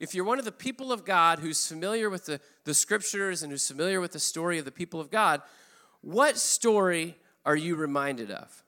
if 0.00 0.14
you're 0.14 0.24
one 0.24 0.40
of 0.40 0.44
the 0.44 0.50
people 0.50 0.90
of 0.90 1.04
God 1.04 1.38
who's 1.38 1.64
familiar 1.64 2.10
with 2.10 2.26
the, 2.26 2.40
the 2.64 2.74
scriptures 2.74 3.42
and 3.42 3.52
who's 3.52 3.68
familiar 3.68 4.00
with 4.00 4.12
the 4.12 4.18
story 4.18 4.58
of 4.58 4.64
the 4.64 4.72
people 4.72 5.00
of 5.00 5.10
God, 5.10 5.42
what 6.00 6.36
story 6.36 7.16
are 7.44 7.54
you 7.54 7.76
reminded 7.76 8.30
of? 8.32 8.64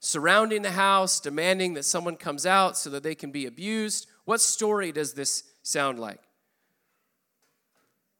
Surrounding 0.00 0.60
the 0.60 0.72
house, 0.72 1.18
demanding 1.18 1.74
that 1.74 1.84
someone 1.86 2.16
comes 2.16 2.44
out 2.44 2.76
so 2.76 2.90
that 2.90 3.02
they 3.02 3.14
can 3.14 3.30
be 3.30 3.46
abused. 3.46 4.06
What 4.26 4.42
story 4.42 4.92
does 4.92 5.14
this 5.14 5.44
sound 5.62 5.98
like? 5.98 6.20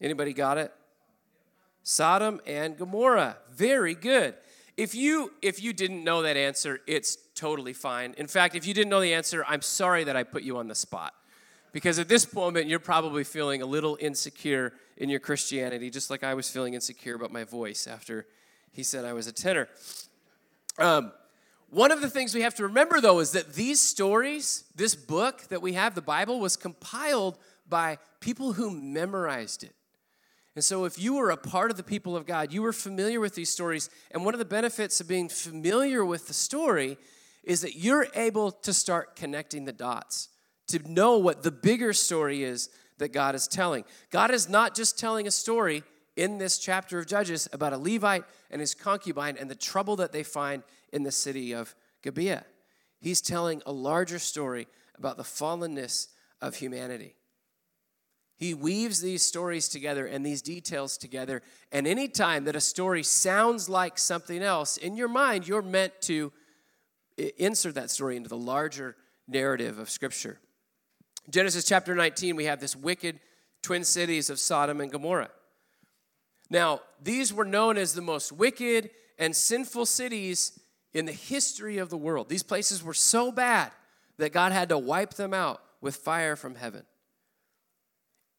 Anybody 0.01 0.33
got 0.33 0.57
it? 0.57 0.73
Sodom 1.83 2.41
and 2.47 2.79
Gomorrah. 2.79 3.37
Very 3.53 3.95
good. 3.95 4.35
If 4.81 4.95
you 4.95 5.31
if 5.43 5.63
you 5.63 5.75
didn't 5.75 6.05
know 6.05 6.23
that 6.23 6.39
answer, 6.39 6.81
it's 6.87 7.19
totally 7.35 7.75
fine. 7.75 8.15
In 8.17 8.27
fact, 8.27 8.55
if 8.55 8.67
you 8.67 8.73
didn't 8.73 8.89
know 8.89 9.03
the 9.03 9.13
answer, 9.13 9.45
I'm 9.47 9.61
sorry 9.61 10.05
that 10.05 10.17
I 10.17 10.23
put 10.23 10.43
you 10.43 10.57
on 10.57 10.69
the 10.69 10.75
spot 10.75 11.13
because 11.73 11.99
at 11.99 12.09
this 12.09 12.33
moment 12.33 12.67
you're 12.67 12.79
probably 12.79 13.23
feeling 13.23 13.61
a 13.61 13.67
little 13.67 13.99
insecure 14.01 14.73
in 14.97 15.11
your 15.11 15.21
Christianity, 15.21 15.91
just 15.91 16.09
like 16.09 16.25
I 16.25 16.33
was 16.33 16.49
feeling 16.49 16.73
insecure 16.73 17.15
about 17.15 17.31
my 17.31 17.45
voice 17.45 17.87
after 17.87 18.27
he 18.73 18.83
said 18.83 19.05
I 19.05 19.13
was 19.13 19.27
a 19.27 19.33
tenor. 19.33 19.69
Um, 20.79 21.13
one 21.69 21.93
of 21.93 22.01
the 22.01 22.09
things 22.09 22.35
we 22.35 22.41
have 22.41 22.55
to 22.55 22.63
remember, 22.63 23.03
though, 23.03 23.21
is 23.21 23.33
that 23.33 23.53
these 23.53 23.83
stories, 23.83 24.65
this 24.75 24.95
book 24.95 25.43
that 25.49 25.61
we 25.61 25.75
have, 25.75 25.95
the 25.95 26.01
Bible, 26.01 26.41
was 26.41 26.57
compiled 26.57 27.37
by 27.69 27.99
people 28.21 28.55
who 28.55 28.71
memorized 28.71 29.63
it. 29.63 29.75
And 30.57 30.65
so, 30.65 30.85
if 30.85 30.99
you 30.99 31.15
were 31.15 31.31
a 31.31 31.37
part 31.37 31.71
of 31.71 31.77
the 31.77 31.83
people 31.83 32.17
of 32.17 32.27
God, 32.27 32.53
you 32.53 32.63
were 32.63 32.73
familiar 32.73 33.21
with 33.21 33.35
these 33.35 33.51
stories. 33.51 33.89
And 34.11 34.25
one 34.25 34.35
of 34.35 34.39
the 34.39 34.45
benefits 34.45 35.01
of 35.01 35.07
being 35.07 35.29
familiar 35.29 36.05
with 36.05 36.27
the 36.27 36.35
story 36.35 36.99
is 37.45 37.61
that 37.61 37.77
you're 37.77 38.09
able 38.15 38.51
to 38.51 38.73
start 38.73 39.17
connecting 39.17 39.65
the 39.65 39.73
dots 39.73 40.29
to 40.69 40.79
know 40.91 41.19
what 41.19 41.43
the 41.43 41.51
bigger 41.51 41.93
story 41.93 42.43
is 42.43 42.69
that 42.99 43.13
God 43.13 43.35
is 43.35 43.49
telling. 43.49 43.85
God 44.11 44.31
is 44.31 44.49
not 44.49 44.75
just 44.75 44.99
telling 44.99 45.27
a 45.27 45.31
story 45.31 45.83
in 46.17 46.39
this 46.39 46.59
chapter 46.59 46.99
of 46.99 47.07
Judges 47.07 47.49
about 47.53 47.73
a 47.73 47.79
Levite 47.79 48.25
and 48.51 48.61
his 48.61 48.75
concubine 48.75 49.37
and 49.39 49.51
the 49.51 49.55
trouble 49.55 49.97
that 49.97 50.13
they 50.13 50.23
find 50.23 50.63
in 50.93 51.03
the 51.03 51.13
city 51.13 51.53
of 51.53 51.75
Gibeah. 52.03 52.45
He's 53.01 53.21
telling 53.21 53.63
a 53.65 53.73
larger 53.73 54.19
story 54.19 54.67
about 54.99 55.17
the 55.17 55.23
fallenness 55.23 56.09
of 56.41 56.57
humanity. 56.57 57.15
He 58.41 58.55
weaves 58.55 59.03
these 59.03 59.23
stories 59.23 59.69
together 59.69 60.07
and 60.07 60.25
these 60.25 60.41
details 60.41 60.97
together. 60.97 61.43
And 61.71 61.87
anytime 61.87 62.45
that 62.45 62.57
a 62.57 62.61
story 62.61 63.03
sounds 63.03 63.69
like 63.69 63.99
something 63.99 64.43
else, 64.43 64.79
in 64.79 64.97
your 64.97 65.09
mind, 65.09 65.47
you're 65.47 65.61
meant 65.61 65.93
to 66.03 66.33
insert 67.37 67.75
that 67.75 67.91
story 67.91 68.17
into 68.17 68.31
the 68.31 68.39
larger 68.39 68.97
narrative 69.29 69.79
of 69.79 69.91
Scripture. 69.91 70.41
Genesis 71.29 71.67
chapter 71.67 71.95
19, 71.95 72.35
we 72.35 72.47
have 72.47 72.61
this 72.61 72.75
wicked 72.75 73.21
twin 73.63 73.85
cities 73.85 74.31
of 74.31 74.39
Sodom 74.39 74.81
and 74.81 74.91
Gomorrah. 74.91 75.31
Now, 76.49 76.81
these 77.03 77.35
were 77.35 77.45
known 77.45 77.77
as 77.77 77.93
the 77.93 78.01
most 78.01 78.33
wicked 78.33 78.89
and 79.19 79.37
sinful 79.37 79.85
cities 79.85 80.59
in 80.95 81.05
the 81.05 81.13
history 81.13 81.77
of 81.77 81.91
the 81.91 81.99
world. 81.99 82.31
These 82.31 82.43
places 82.43 82.83
were 82.83 82.95
so 82.95 83.31
bad 83.31 83.71
that 84.17 84.33
God 84.33 84.53
had 84.53 84.71
to 84.71 84.79
wipe 84.79 85.13
them 85.13 85.35
out 85.35 85.61
with 85.83 85.97
fire 85.97 86.37
from 86.37 86.55
heaven. 86.55 86.85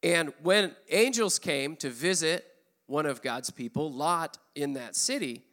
And 0.03 0.33
when 0.41 0.75
angels 0.89 1.37
came 1.39 1.75
to 1.77 1.89
visit 1.89 2.45
one 2.87 3.05
of 3.05 3.21
God's 3.21 3.49
people, 3.49 3.91
Lot, 3.91 4.37
in 4.55 4.73
that 4.73 4.95
city, 4.95 5.43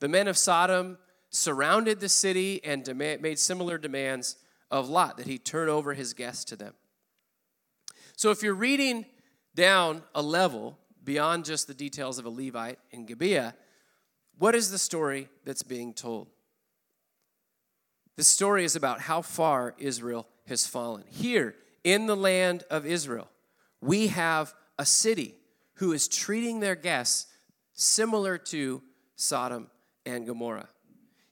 the 0.00 0.08
men 0.08 0.28
of 0.28 0.36
Sodom 0.36 0.98
surrounded 1.30 2.00
the 2.00 2.08
city 2.08 2.62
and 2.64 2.86
made 2.96 3.38
similar 3.38 3.78
demands 3.78 4.36
of 4.70 4.88
Lot, 4.88 5.18
that 5.18 5.26
he 5.26 5.38
turn 5.38 5.68
over 5.68 5.94
his 5.94 6.14
guests 6.14 6.44
to 6.46 6.56
them. 6.56 6.74
So 8.16 8.30
if 8.30 8.42
you're 8.42 8.54
reading 8.54 9.06
down 9.54 10.02
a 10.14 10.22
level 10.22 10.78
beyond 11.04 11.44
just 11.44 11.66
the 11.66 11.74
details 11.74 12.18
of 12.18 12.24
a 12.24 12.30
Levite 12.30 12.78
in 12.90 13.04
Gibeah, 13.06 13.54
what 14.38 14.54
is 14.54 14.70
the 14.70 14.78
story 14.78 15.28
that's 15.44 15.62
being 15.62 15.92
told? 15.92 16.28
The 18.16 18.24
story 18.24 18.64
is 18.64 18.76
about 18.76 19.00
how 19.00 19.22
far 19.22 19.74
Israel 19.78 20.26
has 20.46 20.66
fallen. 20.66 21.04
Here 21.08 21.54
in 21.84 22.06
the 22.06 22.16
land 22.16 22.64
of 22.70 22.86
Israel, 22.86 23.28
we 23.82 24.06
have 24.06 24.54
a 24.78 24.86
city 24.86 25.34
who 25.74 25.92
is 25.92 26.08
treating 26.08 26.60
their 26.60 26.76
guests 26.76 27.26
similar 27.74 28.38
to 28.38 28.80
Sodom 29.16 29.68
and 30.06 30.26
Gomorrah. 30.26 30.68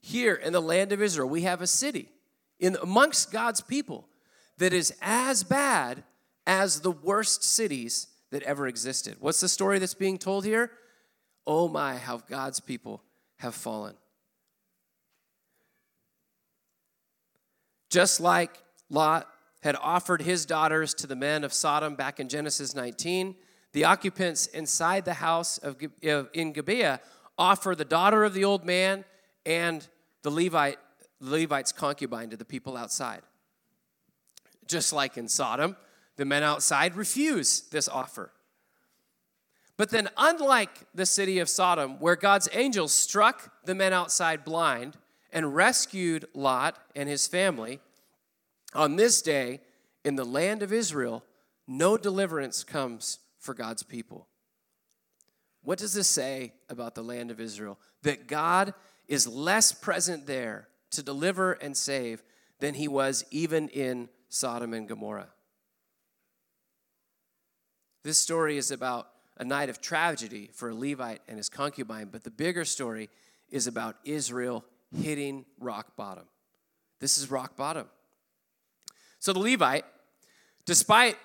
Here 0.01 0.35
in 0.35 0.53
the 0.53 0.61
land 0.61 0.91
of 0.91 1.01
Israel, 1.01 1.29
we 1.29 1.43
have 1.43 1.61
a 1.61 1.67
city 1.67 2.09
in 2.59 2.77
amongst 2.81 3.31
God's 3.31 3.61
people 3.61 4.07
that 4.57 4.73
is 4.73 4.93
as 5.01 5.43
bad 5.43 6.03
as 6.45 6.81
the 6.81 6.91
worst 6.91 7.43
cities 7.43 8.07
that 8.31 8.43
ever 8.43 8.67
existed. 8.67 9.17
What's 9.19 9.39
the 9.39 9.49
story 9.49 9.79
that's 9.79 9.93
being 9.93 10.17
told 10.17 10.43
here? 10.43 10.71
Oh 11.47 11.67
my, 11.67 11.97
how 11.97 12.17
God's 12.17 12.59
people 12.59 13.01
have 13.37 13.55
fallen. 13.55 13.95
Just 17.89 18.19
like 18.19 18.61
Lot 18.89 19.27
had 19.61 19.75
offered 19.75 20.21
his 20.23 20.45
daughters 20.45 20.93
to 20.95 21.07
the 21.07 21.15
men 21.15 21.43
of 21.43 21.53
Sodom 21.53 21.95
back 21.95 22.19
in 22.19 22.27
Genesis 22.27 22.75
19. 22.75 23.35
The 23.73 23.85
occupants 23.85 24.47
inside 24.47 25.05
the 25.05 25.13
house 25.15 25.57
of, 25.59 25.77
in 26.01 26.51
Gibeah 26.51 26.99
offer 27.37 27.75
the 27.75 27.85
daughter 27.85 28.23
of 28.23 28.33
the 28.33 28.43
old 28.43 28.65
man 28.65 29.05
and 29.45 29.87
the 30.23 30.31
Levite, 30.31 30.77
Levite's 31.19 31.71
concubine 31.71 32.29
to 32.29 32.37
the 32.37 32.45
people 32.45 32.75
outside. 32.75 33.21
Just 34.67 34.93
like 34.93 35.17
in 35.17 35.27
Sodom, 35.27 35.75
the 36.17 36.25
men 36.25 36.43
outside 36.43 36.95
refuse 36.95 37.61
this 37.61 37.87
offer. 37.87 38.31
But 39.77 39.89
then, 39.89 40.09
unlike 40.17 40.69
the 40.93 41.05
city 41.05 41.39
of 41.39 41.49
Sodom, 41.49 41.99
where 41.99 42.15
God's 42.15 42.49
angels 42.53 42.93
struck 42.93 43.51
the 43.65 43.73
men 43.73 43.93
outside 43.93 44.43
blind 44.43 44.97
and 45.31 45.55
rescued 45.55 46.25
Lot 46.33 46.77
and 46.95 47.09
his 47.09 47.27
family, 47.27 47.79
on 48.73 48.95
this 48.95 49.21
day 49.21 49.61
in 50.03 50.15
the 50.15 50.25
land 50.25 50.63
of 50.63 50.73
Israel, 50.73 51.23
no 51.67 51.97
deliverance 51.97 52.63
comes 52.63 53.19
for 53.39 53.53
God's 53.53 53.83
people. 53.83 54.27
What 55.63 55.77
does 55.77 55.93
this 55.93 56.07
say 56.07 56.53
about 56.69 56.95
the 56.95 57.03
land 57.03 57.31
of 57.31 57.39
Israel? 57.39 57.77
That 58.03 58.27
God 58.27 58.73
is 59.07 59.27
less 59.27 59.71
present 59.71 60.25
there 60.25 60.67
to 60.91 61.03
deliver 61.03 61.53
and 61.53 61.75
save 61.75 62.23
than 62.59 62.73
he 62.73 62.87
was 62.87 63.23
even 63.31 63.69
in 63.69 64.09
Sodom 64.29 64.73
and 64.73 64.87
Gomorrah. 64.87 65.29
This 68.03 68.17
story 68.17 68.57
is 68.57 68.71
about 68.71 69.07
a 69.37 69.43
night 69.43 69.69
of 69.69 69.81
tragedy 69.81 70.49
for 70.53 70.69
a 70.69 70.75
Levite 70.75 71.21
and 71.27 71.37
his 71.37 71.49
concubine, 71.49 72.09
but 72.11 72.23
the 72.23 72.31
bigger 72.31 72.65
story 72.65 73.09
is 73.49 73.67
about 73.67 73.97
Israel 74.05 74.65
hitting 74.95 75.45
rock 75.59 75.95
bottom. 75.95 76.25
This 76.99 77.17
is 77.17 77.29
rock 77.29 77.55
bottom. 77.55 77.87
So 79.21 79.33
the 79.33 79.39
Levite, 79.39 79.85
despite 80.65 81.15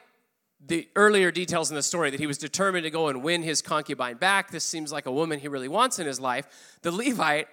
the 0.64 0.86
earlier 0.96 1.30
details 1.30 1.70
in 1.70 1.76
the 1.76 1.82
story 1.82 2.10
that 2.10 2.20
he 2.20 2.26
was 2.26 2.36
determined 2.36 2.84
to 2.84 2.90
go 2.90 3.08
and 3.08 3.22
win 3.22 3.42
his 3.42 3.62
concubine 3.62 4.18
back, 4.18 4.50
this 4.50 4.64
seems 4.64 4.92
like 4.92 5.06
a 5.06 5.10
woman 5.10 5.40
he 5.40 5.48
really 5.48 5.66
wants 5.66 5.98
in 5.98 6.06
his 6.06 6.20
life. 6.20 6.78
The 6.82 6.92
Levite 6.92 7.48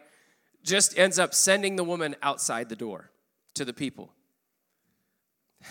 just 0.62 1.00
ends 1.00 1.18
up 1.18 1.34
sending 1.34 1.78
the 1.78 1.84
woman 1.86 2.18
outside 2.22 2.68
the 2.68 2.76
door 2.76 3.10
to 3.56 3.66
the 3.66 3.74
people. 3.74 4.14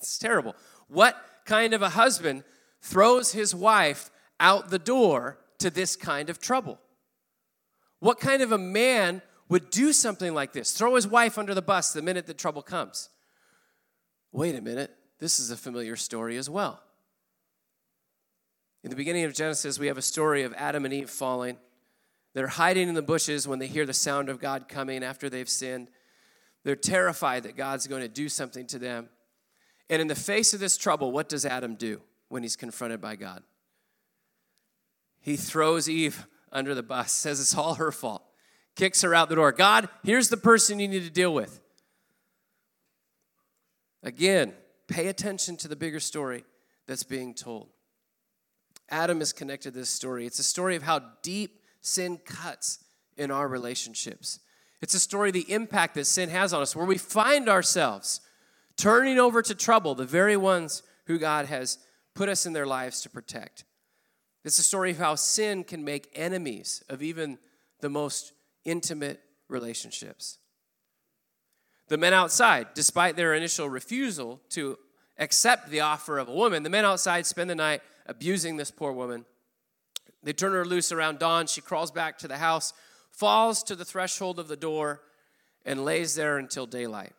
It's 0.00 0.16
terrible. 0.16 0.54
What 0.86 1.16
kind 1.44 1.74
of 1.74 1.82
a 1.82 1.88
husband 1.88 2.44
throws 2.80 3.32
his 3.32 3.52
wife 3.52 4.12
out 4.38 4.70
the 4.70 4.78
door 4.78 5.38
to 5.58 5.70
this 5.70 5.96
kind 5.96 6.30
of 6.30 6.38
trouble? 6.38 6.78
What 7.98 8.20
kind 8.20 8.40
of 8.42 8.52
a 8.52 8.58
man 8.58 9.22
would 9.48 9.70
do 9.70 9.92
something 9.92 10.34
like 10.34 10.52
this? 10.52 10.72
Throw 10.72 10.94
his 10.94 11.08
wife 11.08 11.36
under 11.36 11.52
the 11.52 11.62
bus 11.62 11.92
the 11.92 12.00
minute 12.00 12.28
the 12.28 12.32
trouble 12.34 12.62
comes? 12.62 13.08
Wait 14.32 14.54
a 14.54 14.60
minute, 14.60 14.94
this 15.18 15.40
is 15.40 15.50
a 15.50 15.56
familiar 15.56 15.96
story 15.96 16.36
as 16.36 16.48
well. 16.50 16.82
In 18.84 18.90
the 18.90 18.96
beginning 18.96 19.24
of 19.24 19.34
Genesis, 19.34 19.78
we 19.78 19.88
have 19.88 19.98
a 19.98 20.02
story 20.02 20.44
of 20.44 20.54
Adam 20.54 20.84
and 20.84 20.94
Eve 20.94 21.10
falling. 21.10 21.56
They're 22.34 22.46
hiding 22.46 22.88
in 22.88 22.94
the 22.94 23.02
bushes 23.02 23.48
when 23.48 23.58
they 23.58 23.66
hear 23.66 23.86
the 23.86 23.94
sound 23.94 24.28
of 24.28 24.38
God 24.38 24.68
coming 24.68 25.02
after 25.02 25.28
they've 25.28 25.48
sinned. 25.48 25.88
They're 26.62 26.76
terrified 26.76 27.42
that 27.44 27.56
God's 27.56 27.86
going 27.86 28.02
to 28.02 28.08
do 28.08 28.28
something 28.28 28.66
to 28.68 28.78
them. 28.78 29.08
And 29.90 30.00
in 30.00 30.08
the 30.08 30.14
face 30.14 30.54
of 30.54 30.60
this 30.60 30.76
trouble, 30.76 31.10
what 31.10 31.28
does 31.28 31.46
Adam 31.46 31.74
do 31.74 32.02
when 32.28 32.42
he's 32.42 32.56
confronted 32.56 33.00
by 33.00 33.16
God? 33.16 33.42
He 35.20 35.36
throws 35.36 35.88
Eve 35.88 36.26
under 36.52 36.74
the 36.74 36.82
bus, 36.82 37.12
says 37.12 37.40
it's 37.40 37.56
all 37.56 37.74
her 37.74 37.90
fault, 37.90 38.22
kicks 38.76 39.02
her 39.02 39.14
out 39.14 39.28
the 39.28 39.34
door. 39.34 39.52
God, 39.52 39.88
here's 40.04 40.28
the 40.28 40.36
person 40.36 40.78
you 40.78 40.88
need 40.88 41.04
to 41.04 41.10
deal 41.10 41.34
with. 41.34 41.60
Again, 44.02 44.54
pay 44.86 45.08
attention 45.08 45.56
to 45.58 45.68
the 45.68 45.76
bigger 45.76 46.00
story 46.00 46.44
that's 46.86 47.02
being 47.02 47.34
told. 47.34 47.68
Adam 48.90 49.20
is 49.20 49.32
connected 49.32 49.72
to 49.72 49.78
this 49.80 49.90
story. 49.90 50.24
It's 50.26 50.38
a 50.38 50.44
story 50.44 50.76
of 50.76 50.82
how 50.82 51.00
deep 51.22 51.60
sin 51.80 52.18
cuts 52.24 52.78
in 53.16 53.30
our 53.30 53.48
relationships. 53.48 54.40
It's 54.80 54.94
a 54.94 55.00
story 55.00 55.30
of 55.30 55.34
the 55.34 55.52
impact 55.52 55.94
that 55.94 56.06
sin 56.06 56.28
has 56.30 56.52
on 56.52 56.62
us, 56.62 56.74
where 56.74 56.86
we 56.86 56.98
find 56.98 57.48
ourselves 57.48 58.20
turning 58.76 59.18
over 59.18 59.42
to 59.42 59.54
trouble 59.54 59.94
the 59.94 60.06
very 60.06 60.36
ones 60.36 60.82
who 61.06 61.18
God 61.18 61.46
has 61.46 61.78
put 62.14 62.28
us 62.28 62.46
in 62.46 62.52
their 62.52 62.66
lives 62.66 63.00
to 63.02 63.10
protect. 63.10 63.64
It's 64.44 64.58
a 64.58 64.62
story 64.62 64.92
of 64.92 64.98
how 64.98 65.16
sin 65.16 65.64
can 65.64 65.84
make 65.84 66.08
enemies 66.14 66.82
of 66.88 67.02
even 67.02 67.38
the 67.80 67.90
most 67.90 68.32
intimate 68.64 69.20
relationships. 69.48 70.38
The 71.88 71.98
men 71.98 72.12
outside, 72.12 72.68
despite 72.74 73.16
their 73.16 73.34
initial 73.34 73.68
refusal 73.68 74.40
to 74.50 74.78
accept 75.18 75.70
the 75.70 75.80
offer 75.80 76.18
of 76.18 76.28
a 76.28 76.34
woman, 76.34 76.62
the 76.62 76.70
men 76.70 76.84
outside 76.84 77.26
spend 77.26 77.50
the 77.50 77.54
night 77.54 77.82
abusing 78.06 78.56
this 78.56 78.70
poor 78.70 78.92
woman. 78.92 79.24
They 80.22 80.32
turn 80.32 80.52
her 80.52 80.64
loose 80.64 80.92
around 80.92 81.18
dawn. 81.18 81.46
She 81.46 81.60
crawls 81.60 81.90
back 81.90 82.18
to 82.18 82.28
the 82.28 82.36
house, 82.36 82.72
falls 83.10 83.62
to 83.64 83.76
the 83.76 83.84
threshold 83.84 84.38
of 84.38 84.48
the 84.48 84.56
door, 84.56 85.00
and 85.64 85.84
lays 85.84 86.14
there 86.14 86.38
until 86.38 86.66
daylight. 86.66 87.12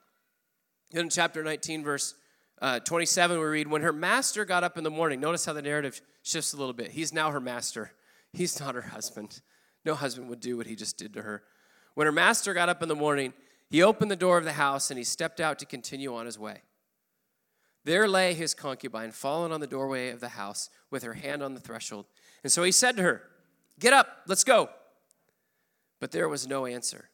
In 0.91 1.09
chapter 1.09 1.43
19, 1.43 1.83
verse 1.83 2.15
uh, 2.61 2.79
27, 2.79 3.39
we 3.39 3.45
read, 3.45 3.67
When 3.67 3.83
her 3.83 3.93
master 3.93 4.43
got 4.43 4.63
up 4.63 4.77
in 4.77 4.83
the 4.83 4.89
morning, 4.89 5.19
notice 5.19 5.45
how 5.45 5.53
the 5.53 5.61
narrative 5.61 6.01
shifts 6.23 6.53
a 6.53 6.57
little 6.57 6.73
bit. 6.73 6.91
He's 6.91 7.13
now 7.13 7.31
her 7.31 7.39
master, 7.39 7.91
he's 8.33 8.59
not 8.59 8.75
her 8.75 8.81
husband. 8.81 9.41
No 9.85 9.95
husband 9.95 10.29
would 10.29 10.41
do 10.41 10.57
what 10.57 10.67
he 10.67 10.75
just 10.75 10.97
did 10.97 11.13
to 11.13 11.21
her. 11.21 11.43
When 11.95 12.05
her 12.05 12.11
master 12.11 12.53
got 12.53 12.67
up 12.67 12.83
in 12.83 12.89
the 12.89 12.95
morning, 12.95 13.33
he 13.69 13.83
opened 13.83 14.09
the 14.09 14.15
door 14.15 14.37
of 14.37 14.45
the 14.45 14.53
house 14.53 14.89
and 14.89 14.97
he 14.97 15.03
stepped 15.03 15.39
out 15.39 15.59
to 15.59 15.65
continue 15.65 16.15
on 16.15 16.25
his 16.25 16.39
way. 16.39 16.61
There 17.85 18.07
lay 18.07 18.33
his 18.33 18.53
concubine, 18.53 19.11
fallen 19.11 19.51
on 19.51 19.61
the 19.61 19.67
doorway 19.67 20.09
of 20.09 20.19
the 20.19 20.29
house 20.29 20.69
with 20.91 21.03
her 21.03 21.13
hand 21.13 21.41
on 21.41 21.53
the 21.53 21.59
threshold. 21.59 22.05
And 22.43 22.51
so 22.51 22.63
he 22.63 22.71
said 22.71 22.97
to 22.97 23.03
her, 23.03 23.23
Get 23.79 23.93
up, 23.93 24.23
let's 24.27 24.43
go. 24.43 24.69
But 25.99 26.11
there 26.11 26.27
was 26.27 26.47
no 26.47 26.65
answer. 26.65 27.09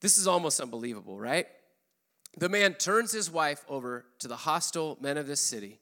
This 0.00 0.16
is 0.16 0.26
almost 0.26 0.60
unbelievable, 0.60 1.18
right? 1.18 1.46
The 2.38 2.48
man 2.48 2.74
turns 2.74 3.12
his 3.12 3.30
wife 3.30 3.64
over 3.68 4.06
to 4.20 4.28
the 4.28 4.36
hostile 4.36 4.96
men 5.00 5.18
of 5.18 5.26
this 5.26 5.40
city. 5.40 5.80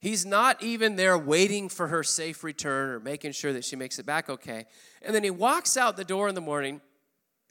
He's 0.00 0.24
not 0.24 0.62
even 0.62 0.94
there 0.94 1.18
waiting 1.18 1.68
for 1.68 1.88
her 1.88 2.04
safe 2.04 2.44
return 2.44 2.90
or 2.90 3.00
making 3.00 3.32
sure 3.32 3.52
that 3.52 3.64
she 3.64 3.74
makes 3.74 3.98
it 3.98 4.06
back 4.06 4.30
okay. 4.30 4.66
And 5.02 5.12
then 5.12 5.24
he 5.24 5.30
walks 5.30 5.76
out 5.76 5.96
the 5.96 6.04
door 6.04 6.28
in 6.28 6.36
the 6.36 6.40
morning 6.40 6.80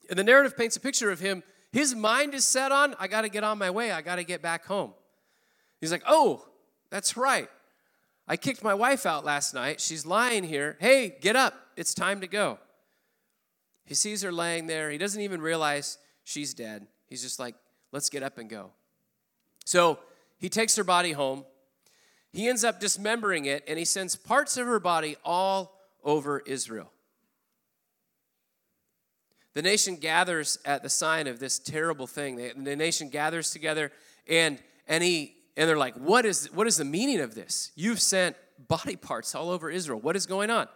the 0.10 0.24
narrative 0.24 0.58
paints 0.58 0.76
a 0.76 0.80
picture 0.80 1.12
of 1.12 1.20
him. 1.20 1.44
His 1.72 1.96
mind 1.96 2.34
is 2.34 2.46
set 2.46 2.72
on, 2.72 2.96
I 3.00 3.08
got 3.08 3.22
to 3.22 3.30
get 3.30 3.44
on 3.44 3.58
my 3.58 3.70
way. 3.70 3.92
I 3.92 4.02
got 4.02 4.16
to 4.16 4.24
get 4.24 4.42
back 4.42 4.66
home. 4.66 4.94
He's 5.80 5.92
like, 5.92 6.04
oh, 6.08 6.46
that's 6.90 7.18
right. 7.18 7.50
I 8.28 8.38
kicked 8.38 8.64
my 8.64 8.74
wife 8.74 9.06
out 9.06 9.24
last 9.24 9.54
night. 9.54 9.80
She's 9.80 10.06
lying 10.06 10.44
here. 10.44 10.78
Hey, 10.80 11.16
get 11.22 11.36
up. 11.36 11.54
It's 11.76 11.94
time 11.94 12.22
to 12.22 12.28
go. 12.28 12.60
He 13.86 13.94
sees 13.94 14.22
her 14.22 14.32
laying 14.32 14.68
there. 14.68 14.90
He 14.90 14.98
doesn't 14.98 15.22
even 15.22 15.42
realize 15.42 15.98
she's 16.24 16.54
dead. 16.54 16.88
He's 17.08 17.22
just 17.22 17.40
like, 17.40 17.56
let's 17.92 18.10
get 18.10 18.24
up 18.24 18.38
and 18.38 18.50
go. 18.50 18.72
So 19.66 20.00
he 20.38 20.50
takes 20.50 20.76
her 20.76 20.84
body 20.84 21.14
home. 21.14 21.46
He 22.34 22.48
ends 22.48 22.64
up 22.64 22.80
dismembering 22.80 23.46
it 23.46 23.64
and 23.68 23.80
he 23.80 23.86
sends 23.86 24.16
parts 24.16 24.58
of 24.58 24.68
her 24.68 24.80
body 24.80 25.16
all 25.24 25.80
over 26.04 26.40
Israel. 26.40 26.92
The 29.58 29.64
nation 29.64 29.96
gathers 29.96 30.60
at 30.66 30.84
the 30.84 30.90
sign 30.90 31.26
of 31.26 31.40
this 31.40 31.58
terrible 31.58 32.06
thing. 32.06 32.36
The 32.36 32.76
nation 32.76 33.10
gathers 33.10 33.50
together 33.50 33.92
and 34.28 34.60
and 34.88 35.04
he 35.04 35.34
and 35.58 35.68
they're 35.68 35.80
like, 35.80 35.96
what 35.96 36.28
is 36.28 36.48
what 36.54 36.68
is 36.68 36.78
the 36.78 36.86
meaning 36.86 37.20
of 37.22 37.34
this? 37.34 37.72
You've 37.74 38.00
sent 38.00 38.36
body 38.68 38.96
parts 38.96 39.34
all 39.34 39.50
over 39.50 39.72
Israel. 39.72 40.00
What 40.00 40.16
is 40.16 40.28
going 40.28 40.52
on? 40.52 40.68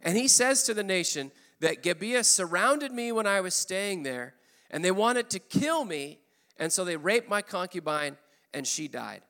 And 0.00 0.16
he 0.16 0.28
says 0.28 0.62
to 0.66 0.74
the 0.74 0.84
nation 0.84 1.32
that 1.58 1.82
Gibeah 1.82 2.22
surrounded 2.22 2.92
me 2.92 3.10
when 3.10 3.26
I 3.26 3.40
was 3.40 3.52
staying 3.52 4.04
there, 4.04 4.34
and 4.70 4.84
they 4.84 4.92
wanted 4.92 5.28
to 5.30 5.40
kill 5.40 5.84
me, 5.84 6.20
and 6.56 6.72
so 6.72 6.84
they 6.84 6.96
raped 6.96 7.28
my 7.28 7.42
concubine, 7.42 8.16
and 8.54 8.64
she 8.64 8.86
died. 8.86 9.22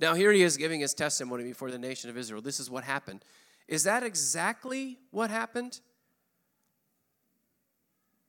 Now, 0.00 0.14
here 0.14 0.32
he 0.32 0.40
is 0.40 0.56
giving 0.56 0.80
his 0.80 0.94
testimony 0.94 1.44
before 1.44 1.70
the 1.70 1.78
nation 1.78 2.08
of 2.08 2.16
Israel. 2.16 2.40
This 2.40 2.60
is 2.60 2.70
what 2.70 2.84
happened. 2.84 3.26
Is 3.66 3.84
that 3.84 4.04
exactly 4.04 5.00
what 5.10 5.28
happened? 5.28 5.80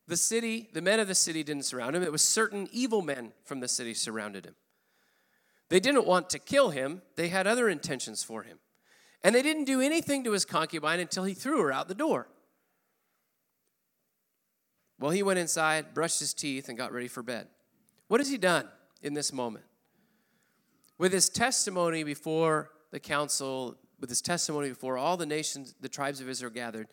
The 0.10 0.18
city, 0.18 0.68
the 0.74 0.82
men 0.82 1.00
of 1.00 1.08
the 1.08 1.14
city 1.14 1.44
didn't 1.44 1.66
surround 1.66 1.96
him. 1.96 2.02
It 2.02 2.12
was 2.12 2.24
certain 2.24 2.68
evil 2.72 3.04
men 3.04 3.32
from 3.46 3.60
the 3.60 3.68
city 3.68 3.94
surrounded 3.94 4.44
him. 4.44 4.56
They 5.70 5.80
didn't 5.80 6.08
want 6.08 6.32
to 6.32 6.40
kill 6.40 6.72
him, 6.72 7.04
they 7.16 7.28
had 7.28 7.46
other 7.46 7.70
intentions 7.70 8.24
for 8.24 8.42
him. 8.42 8.58
And 9.24 9.36
they 9.36 9.44
didn't 9.44 9.66
do 9.66 9.82
anything 9.82 10.24
to 10.24 10.32
his 10.32 10.46
concubine 10.46 11.00
until 11.00 11.26
he 11.26 11.36
threw 11.36 11.62
her 11.62 11.72
out 11.72 11.88
the 11.88 11.94
door. 11.94 12.28
Well, 15.00 15.12
he 15.12 15.22
went 15.22 15.38
inside, 15.38 15.94
brushed 15.94 16.20
his 16.20 16.34
teeth, 16.34 16.70
and 16.70 16.78
got 16.78 16.92
ready 16.92 17.08
for 17.08 17.22
bed. 17.22 17.48
What 18.08 18.20
has 18.20 18.32
he 18.32 18.40
done 18.40 18.68
in 19.04 19.14
this 19.14 19.32
moment? 19.32 19.66
With 20.98 21.14
his 21.14 21.30
testimony 21.30 22.04
before 22.04 22.72
the 22.90 23.00
council, 23.00 23.78
with 24.00 24.10
his 24.10 24.22
testimony 24.22 24.70
before 24.70 24.98
all 24.98 25.18
the 25.18 25.28
nations, 25.28 25.76
the 25.80 25.88
tribes 25.88 26.20
of 26.20 26.28
Israel 26.28 26.52
gathered, 26.52 26.88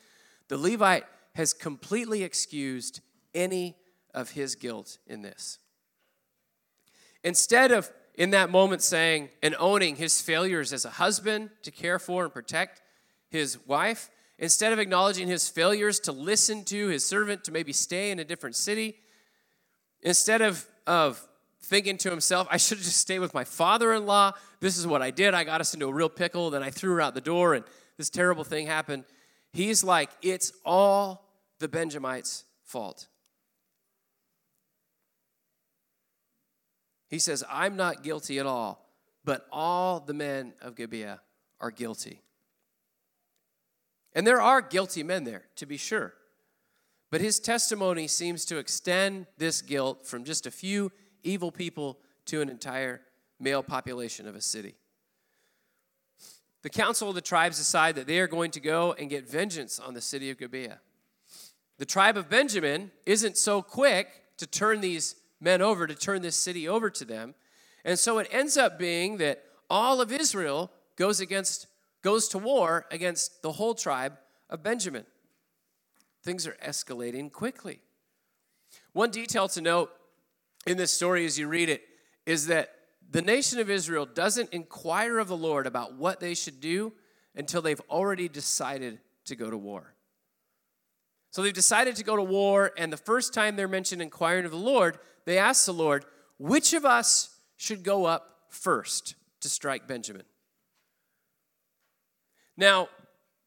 the 0.48 0.58
Levite 0.58 1.06
has 1.36 1.52
completely 1.52 2.22
excused 2.22 3.00
any 3.34 3.76
of 4.12 4.30
his 4.30 4.54
guilt 4.54 4.98
in 5.06 5.22
this. 5.22 5.58
instead 7.26 7.72
of 7.72 7.90
in 8.14 8.30
that 8.30 8.50
moment 8.50 8.80
saying 8.80 9.28
and 9.42 9.54
owning 9.58 9.96
his 9.96 10.22
failures 10.22 10.72
as 10.72 10.84
a 10.84 10.90
husband 10.90 11.50
to 11.62 11.72
care 11.72 11.98
for 11.98 12.24
and 12.24 12.32
protect 12.32 12.80
his 13.28 13.58
wife, 13.66 14.08
instead 14.38 14.72
of 14.72 14.78
acknowledging 14.78 15.26
his 15.26 15.48
failures 15.48 15.98
to 15.98 16.12
listen 16.12 16.64
to 16.64 16.86
his 16.86 17.04
servant 17.04 17.42
to 17.44 17.50
maybe 17.50 17.72
stay 17.72 18.12
in 18.12 18.20
a 18.20 18.24
different 18.24 18.54
city, 18.54 18.94
instead 20.02 20.40
of, 20.40 20.64
of 20.86 21.26
thinking 21.60 21.98
to 21.98 22.08
himself, 22.08 22.46
I 22.48 22.58
should 22.58 22.78
have 22.78 22.84
just 22.84 22.98
stayed 22.98 23.18
with 23.18 23.34
my 23.34 23.44
father 23.44 23.92
in 23.92 24.06
law. 24.06 24.32
This 24.60 24.78
is 24.78 24.86
what 24.86 25.02
I 25.02 25.10
did. 25.10 25.34
I 25.34 25.42
got 25.42 25.60
us 25.60 25.74
into 25.74 25.88
a 25.88 25.92
real 25.92 26.08
pickle. 26.08 26.50
Then 26.50 26.62
I 26.62 26.70
threw 26.70 26.94
her 26.94 27.00
out 27.00 27.14
the 27.14 27.20
door, 27.20 27.54
and 27.54 27.64
this 27.96 28.08
terrible 28.08 28.44
thing 28.44 28.68
happened. 28.68 29.04
He's 29.52 29.82
like, 29.82 30.10
it's 30.22 30.52
all 30.64 31.25
the 31.58 31.68
Benjamites' 31.68 32.44
fault. 32.64 33.06
He 37.08 37.18
says, 37.18 37.44
I'm 37.50 37.76
not 37.76 38.02
guilty 38.02 38.38
at 38.38 38.46
all, 38.46 38.90
but 39.24 39.46
all 39.52 40.00
the 40.00 40.14
men 40.14 40.54
of 40.60 40.74
Gibeah 40.74 41.20
are 41.60 41.70
guilty. 41.70 42.20
And 44.12 44.26
there 44.26 44.40
are 44.40 44.60
guilty 44.60 45.02
men 45.02 45.24
there, 45.24 45.44
to 45.56 45.66
be 45.66 45.76
sure. 45.76 46.14
But 47.10 47.20
his 47.20 47.38
testimony 47.38 48.08
seems 48.08 48.44
to 48.46 48.58
extend 48.58 49.26
this 49.38 49.62
guilt 49.62 50.06
from 50.06 50.24
just 50.24 50.46
a 50.46 50.50
few 50.50 50.90
evil 51.22 51.52
people 51.52 51.98
to 52.26 52.40
an 52.40 52.48
entire 52.48 53.02
male 53.38 53.62
population 53.62 54.26
of 54.26 54.34
a 54.34 54.40
city. 54.40 54.74
The 56.62 56.70
council 56.70 57.08
of 57.08 57.14
the 57.14 57.20
tribes 57.20 57.58
decide 57.58 57.94
that 57.94 58.08
they 58.08 58.18
are 58.18 58.26
going 58.26 58.50
to 58.52 58.60
go 58.60 58.92
and 58.94 59.08
get 59.08 59.28
vengeance 59.28 59.78
on 59.78 59.94
the 59.94 60.00
city 60.00 60.30
of 60.30 60.38
Gibeah. 60.38 60.80
The 61.78 61.86
tribe 61.86 62.16
of 62.16 62.30
Benjamin 62.30 62.90
isn't 63.04 63.36
so 63.36 63.62
quick 63.62 64.08
to 64.38 64.46
turn 64.46 64.80
these 64.80 65.16
men 65.40 65.60
over, 65.60 65.86
to 65.86 65.94
turn 65.94 66.22
this 66.22 66.36
city 66.36 66.68
over 66.68 66.90
to 66.90 67.04
them. 67.04 67.34
And 67.84 67.98
so 67.98 68.18
it 68.18 68.28
ends 68.30 68.56
up 68.56 68.78
being 68.78 69.18
that 69.18 69.44
all 69.68 70.00
of 70.00 70.12
Israel 70.12 70.70
goes 70.96 71.20
against 71.20 71.66
goes 72.02 72.28
to 72.28 72.38
war 72.38 72.86
against 72.92 73.42
the 73.42 73.52
whole 73.52 73.74
tribe 73.74 74.16
of 74.48 74.62
Benjamin. 74.62 75.04
Things 76.22 76.46
are 76.46 76.56
escalating 76.64 77.32
quickly. 77.32 77.80
One 78.92 79.10
detail 79.10 79.48
to 79.48 79.60
note 79.60 79.90
in 80.66 80.76
this 80.76 80.92
story 80.92 81.26
as 81.26 81.36
you 81.36 81.48
read 81.48 81.68
it 81.68 81.82
is 82.24 82.46
that 82.46 82.74
the 83.10 83.22
nation 83.22 83.58
of 83.58 83.70
Israel 83.70 84.06
doesn't 84.06 84.50
inquire 84.52 85.18
of 85.18 85.26
the 85.26 85.36
Lord 85.36 85.66
about 85.66 85.94
what 85.94 86.20
they 86.20 86.34
should 86.34 86.60
do 86.60 86.92
until 87.34 87.60
they've 87.60 87.80
already 87.90 88.28
decided 88.28 89.00
to 89.24 89.34
go 89.34 89.50
to 89.50 89.56
war. 89.56 89.95
So 91.36 91.42
they've 91.42 91.52
decided 91.52 91.96
to 91.96 92.02
go 92.02 92.16
to 92.16 92.22
war, 92.22 92.72
and 92.78 92.90
the 92.90 92.96
first 92.96 93.34
time 93.34 93.56
they're 93.56 93.68
mentioned 93.68 94.00
inquiring 94.00 94.46
of 94.46 94.52
the 94.52 94.56
Lord, 94.56 94.98
they 95.26 95.36
ask 95.36 95.66
the 95.66 95.74
Lord, 95.74 96.06
which 96.38 96.72
of 96.72 96.86
us 96.86 97.28
should 97.58 97.82
go 97.82 98.06
up 98.06 98.46
first 98.48 99.16
to 99.42 99.50
strike 99.50 99.86
Benjamin? 99.86 100.22
Now, 102.56 102.88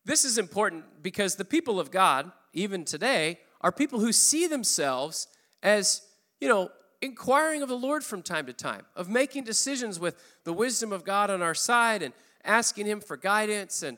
this 0.06 0.24
is 0.24 0.38
important 0.38 1.02
because 1.02 1.36
the 1.36 1.44
people 1.44 1.80
of 1.80 1.90
God, 1.90 2.32
even 2.54 2.86
today, 2.86 3.40
are 3.60 3.72
people 3.72 4.00
who 4.00 4.12
see 4.12 4.46
themselves 4.46 5.28
as, 5.64 6.04
you 6.40 6.48
know, 6.48 6.70
inquiring 7.02 7.64
of 7.64 7.70
the 7.70 7.76
Lord 7.76 8.04
from 8.04 8.22
time 8.22 8.46
to 8.46 8.54
time, 8.54 8.86
of 8.96 9.10
making 9.10 9.46
decisions 9.46 10.00
with 10.00 10.16
the 10.44 10.54
wisdom 10.54 10.94
of 10.94 11.04
God 11.04 11.32
on 11.32 11.42
our 11.42 11.56
side 11.56 12.04
and 12.04 12.14
asking 12.44 12.86
Him 12.86 13.02
for 13.02 13.18
guidance. 13.18 13.82
And, 13.82 13.98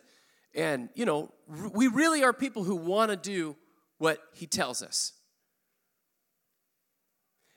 and 0.55 0.87
you 0.95 1.03
know, 1.03 1.33
we 1.73 1.87
really 1.87 2.23
are 2.23 2.31
people 2.31 2.63
who 2.63 2.77
want 2.77 3.11
to 3.11 3.17
do 3.17 3.57
what 4.01 4.19
He 4.33 4.47
tells 4.47 4.81
us. 4.81 5.13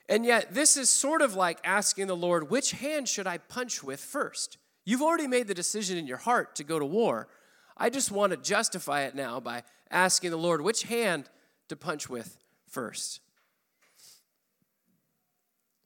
And 0.07 0.23
yet, 0.23 0.53
this 0.53 0.77
is 0.77 0.89
sort 0.89 1.21
of 1.21 1.33
like 1.33 1.57
asking 1.63 2.07
the 2.07 2.15
Lord, 2.15 2.49
which 2.49 2.71
hand 2.71 3.09
should 3.09 3.25
I 3.25 3.39
punch 3.39 3.83
with 3.83 3.99
first? 3.99 4.59
You've 4.85 5.01
already 5.01 5.27
made 5.27 5.47
the 5.47 5.55
decision 5.55 5.97
in 5.97 6.05
your 6.05 6.17
heart 6.17 6.55
to 6.57 6.63
go 6.63 6.77
to 6.77 6.85
war. 6.85 7.27
I 7.75 7.89
just 7.89 8.11
want 8.11 8.31
to 8.31 8.37
justify 8.37 9.01
it 9.01 9.15
now 9.15 9.39
by 9.39 9.63
asking 9.89 10.29
the 10.29 10.37
Lord, 10.37 10.61
which 10.61 10.83
hand 10.83 11.29
to 11.69 11.75
punch 11.75 12.07
with 12.07 12.37
first? 12.69 13.21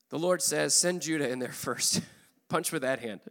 The 0.09 0.19
Lord 0.19 0.41
says, 0.41 0.73
send 0.73 1.01
Judah 1.01 1.29
in 1.29 1.39
there 1.39 1.49
first. 1.53 2.01
Punch 2.49 2.71
with 2.71 2.81
that 2.81 2.99
hand. 2.99 3.21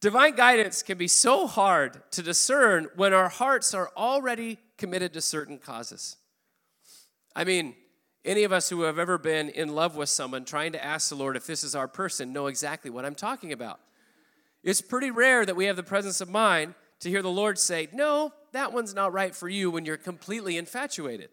Divine 0.00 0.36
guidance 0.36 0.82
can 0.82 0.98
be 0.98 1.08
so 1.08 1.46
hard 1.46 2.00
to 2.12 2.22
discern 2.22 2.88
when 2.96 3.12
our 3.12 3.28
hearts 3.28 3.74
are 3.74 3.90
already 3.96 4.58
committed 4.76 5.12
to 5.14 5.20
certain 5.20 5.58
causes. 5.58 6.16
I 7.34 7.44
mean, 7.44 7.74
any 8.24 8.44
of 8.44 8.52
us 8.52 8.68
who 8.68 8.82
have 8.82 8.98
ever 8.98 9.18
been 9.18 9.48
in 9.50 9.74
love 9.74 9.96
with 9.96 10.08
someone 10.08 10.44
trying 10.44 10.72
to 10.72 10.84
ask 10.84 11.08
the 11.08 11.14
Lord 11.14 11.36
if 11.36 11.46
this 11.46 11.62
is 11.62 11.74
our 11.74 11.88
person 11.88 12.32
know 12.32 12.48
exactly 12.48 12.90
what 12.90 13.04
I'm 13.04 13.14
talking 13.14 13.52
about. 13.52 13.80
It's 14.62 14.80
pretty 14.80 15.12
rare 15.12 15.46
that 15.46 15.54
we 15.54 15.66
have 15.66 15.76
the 15.76 15.82
presence 15.84 16.20
of 16.20 16.28
mind 16.28 16.74
to 17.00 17.08
hear 17.08 17.22
the 17.22 17.30
Lord 17.30 17.58
say, 17.58 17.88
No, 17.92 18.32
that 18.52 18.72
one's 18.72 18.94
not 18.94 19.12
right 19.12 19.34
for 19.34 19.48
you 19.48 19.70
when 19.70 19.84
you're 19.84 19.96
completely 19.96 20.56
infatuated. 20.56 21.28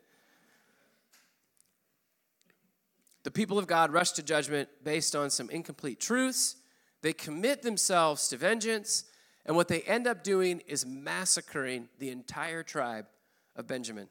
The 3.24 3.32
people 3.32 3.58
of 3.58 3.68
God 3.68 3.92
rush 3.92 4.12
to 4.12 4.24
judgment 4.24 4.70
based 4.84 5.16
on 5.16 5.30
some 5.30 5.50
incomplete 5.50 6.00
truths. 6.00 6.58
They 7.02 7.14
commit 7.14 7.62
themselves 7.62 8.28
to 8.28 8.38
vengeance, 8.38 9.06
and 9.46 9.56
what 9.56 9.68
they 9.68 9.82
end 9.82 10.08
up 10.08 10.24
doing 10.24 10.62
is 10.68 10.86
massacring 10.86 11.90
the 12.00 12.10
entire 12.10 12.64
tribe 12.64 13.06
of 13.56 13.68
Benjamin. 13.68 14.08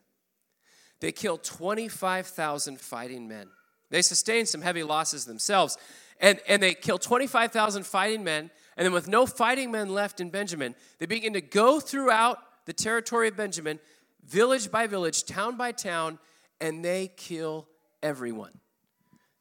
They 1.00 1.12
kill 1.12 1.38
25,000 1.38 2.81
fighting 2.81 3.26
men. 3.26 3.48
They 3.90 4.02
sustain 4.02 4.46
some 4.46 4.62
heavy 4.62 4.83
losses 4.83 5.24
themselves, 5.24 5.76
and, 6.20 6.40
and 6.48 6.62
they 6.62 6.74
kill 6.74 6.98
25,000 6.98 7.85
fighting 7.85 8.24
men. 8.24 8.50
And 8.76 8.87
then, 8.87 8.92
with 8.92 9.09
no 9.09 9.26
fighting 9.26 9.70
men 9.70 9.90
left 9.90 10.20
in 10.20 10.31
Benjamin, 10.31 10.74
they 10.98 11.07
begin 11.07 11.35
to 11.35 11.42
go 11.42 11.78
throughout 11.78 12.38
the 12.64 12.72
territory 12.72 13.28
of 13.28 13.37
Benjamin, 13.37 13.78
village 14.24 14.70
by 14.70 14.87
village, 14.87 15.24
town 15.24 15.57
by 15.57 15.72
town, 15.72 16.18
and 16.61 16.85
they 16.85 17.12
kill 17.16 17.68
everyone. 18.02 18.52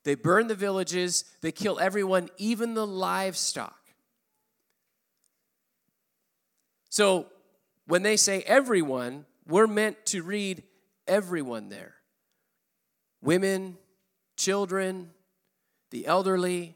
They 0.04 0.16
burn 0.16 0.48
the 0.48 0.56
villages, 0.56 1.26
they 1.42 1.52
kill 1.52 1.80
everyone, 1.80 2.30
even 2.38 2.74
the 2.74 2.88
livestock. 2.88 3.78
So 6.90 7.28
when 7.86 8.02
they 8.02 8.18
say 8.18 8.42
everyone, 8.42 9.26
we're 9.48 9.68
meant 9.68 10.06
to 10.08 10.24
read 10.24 10.64
everyone 11.08 11.70
there 11.70 11.96
women, 13.22 13.78
children, 14.36 15.12
the 15.92 16.08
elderly, 16.08 16.76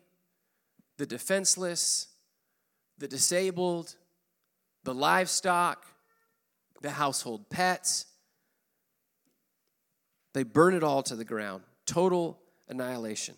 the 0.98 1.06
defenseless, 1.06 2.08
the 2.98 3.08
disabled, 3.08 3.96
the 4.84 4.94
livestock, 4.94 5.86
the 6.82 6.92
household 6.92 7.50
pets. 7.50 8.06
They 10.34 10.44
burn 10.44 10.76
it 10.76 10.84
all 10.84 11.02
to 11.04 11.16
the 11.16 11.26
ground. 11.26 11.64
Total 11.86 12.38
annihilation. 12.68 13.36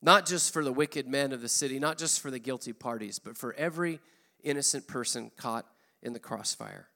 Not 0.00 0.26
just 0.26 0.52
for 0.52 0.62
the 0.62 0.72
wicked 0.72 1.08
men 1.08 1.32
of 1.32 1.40
the 1.40 1.48
city, 1.48 1.78
not 1.78 1.98
just 1.98 2.20
for 2.20 2.30
the 2.30 2.38
guilty 2.38 2.72
parties, 2.72 3.18
but 3.18 3.36
for 3.36 3.52
every 3.54 4.00
innocent 4.44 4.86
person 4.86 5.32
caught 5.36 5.66
in 6.02 6.12
the 6.12 6.18
crossfire. 6.18 6.88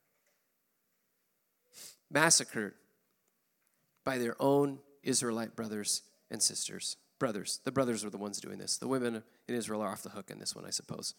Massacred 2.10 2.74
by 4.04 4.18
their 4.18 4.36
own 4.40 4.78
Israelite 5.02 5.56
brothers 5.56 6.02
and 6.30 6.42
sisters. 6.42 6.96
Brothers. 7.18 7.60
The 7.64 7.72
brothers 7.72 8.04
are 8.04 8.10
the 8.10 8.18
ones 8.18 8.40
doing 8.40 8.58
this. 8.58 8.78
The 8.78 8.88
women 8.88 9.22
in 9.48 9.54
Israel 9.54 9.80
are 9.82 9.88
off 9.88 10.02
the 10.02 10.10
hook 10.10 10.30
in 10.30 10.38
this 10.38 10.54
one, 10.54 10.64
I 10.66 10.70
suppose. 10.70 11.14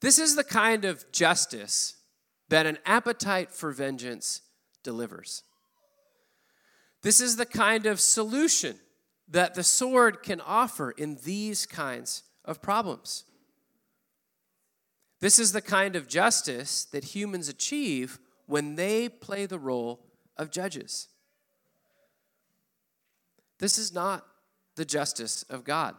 This 0.00 0.18
is 0.18 0.36
the 0.36 0.44
kind 0.44 0.84
of 0.84 1.10
justice 1.12 1.96
that 2.48 2.66
an 2.66 2.78
appetite 2.84 3.50
for 3.50 3.70
vengeance 3.70 4.42
delivers. 4.82 5.42
This 7.02 7.20
is 7.20 7.36
the 7.36 7.46
kind 7.46 7.86
of 7.86 8.00
solution 8.00 8.76
that 9.28 9.54
the 9.54 9.62
sword 9.62 10.22
can 10.22 10.40
offer 10.40 10.90
in 10.90 11.18
these 11.24 11.66
kinds 11.66 12.22
of 12.44 12.60
problems. 12.60 13.24
This 15.24 15.38
is 15.38 15.52
the 15.52 15.62
kind 15.62 15.96
of 15.96 16.06
justice 16.06 16.84
that 16.92 17.02
humans 17.02 17.48
achieve 17.48 18.18
when 18.44 18.76
they 18.76 19.08
play 19.08 19.46
the 19.46 19.58
role 19.58 20.04
of 20.36 20.50
judges. 20.50 21.08
This 23.58 23.78
is 23.78 23.90
not 23.90 24.26
the 24.76 24.84
justice 24.84 25.42
of 25.44 25.64
God. 25.64 25.94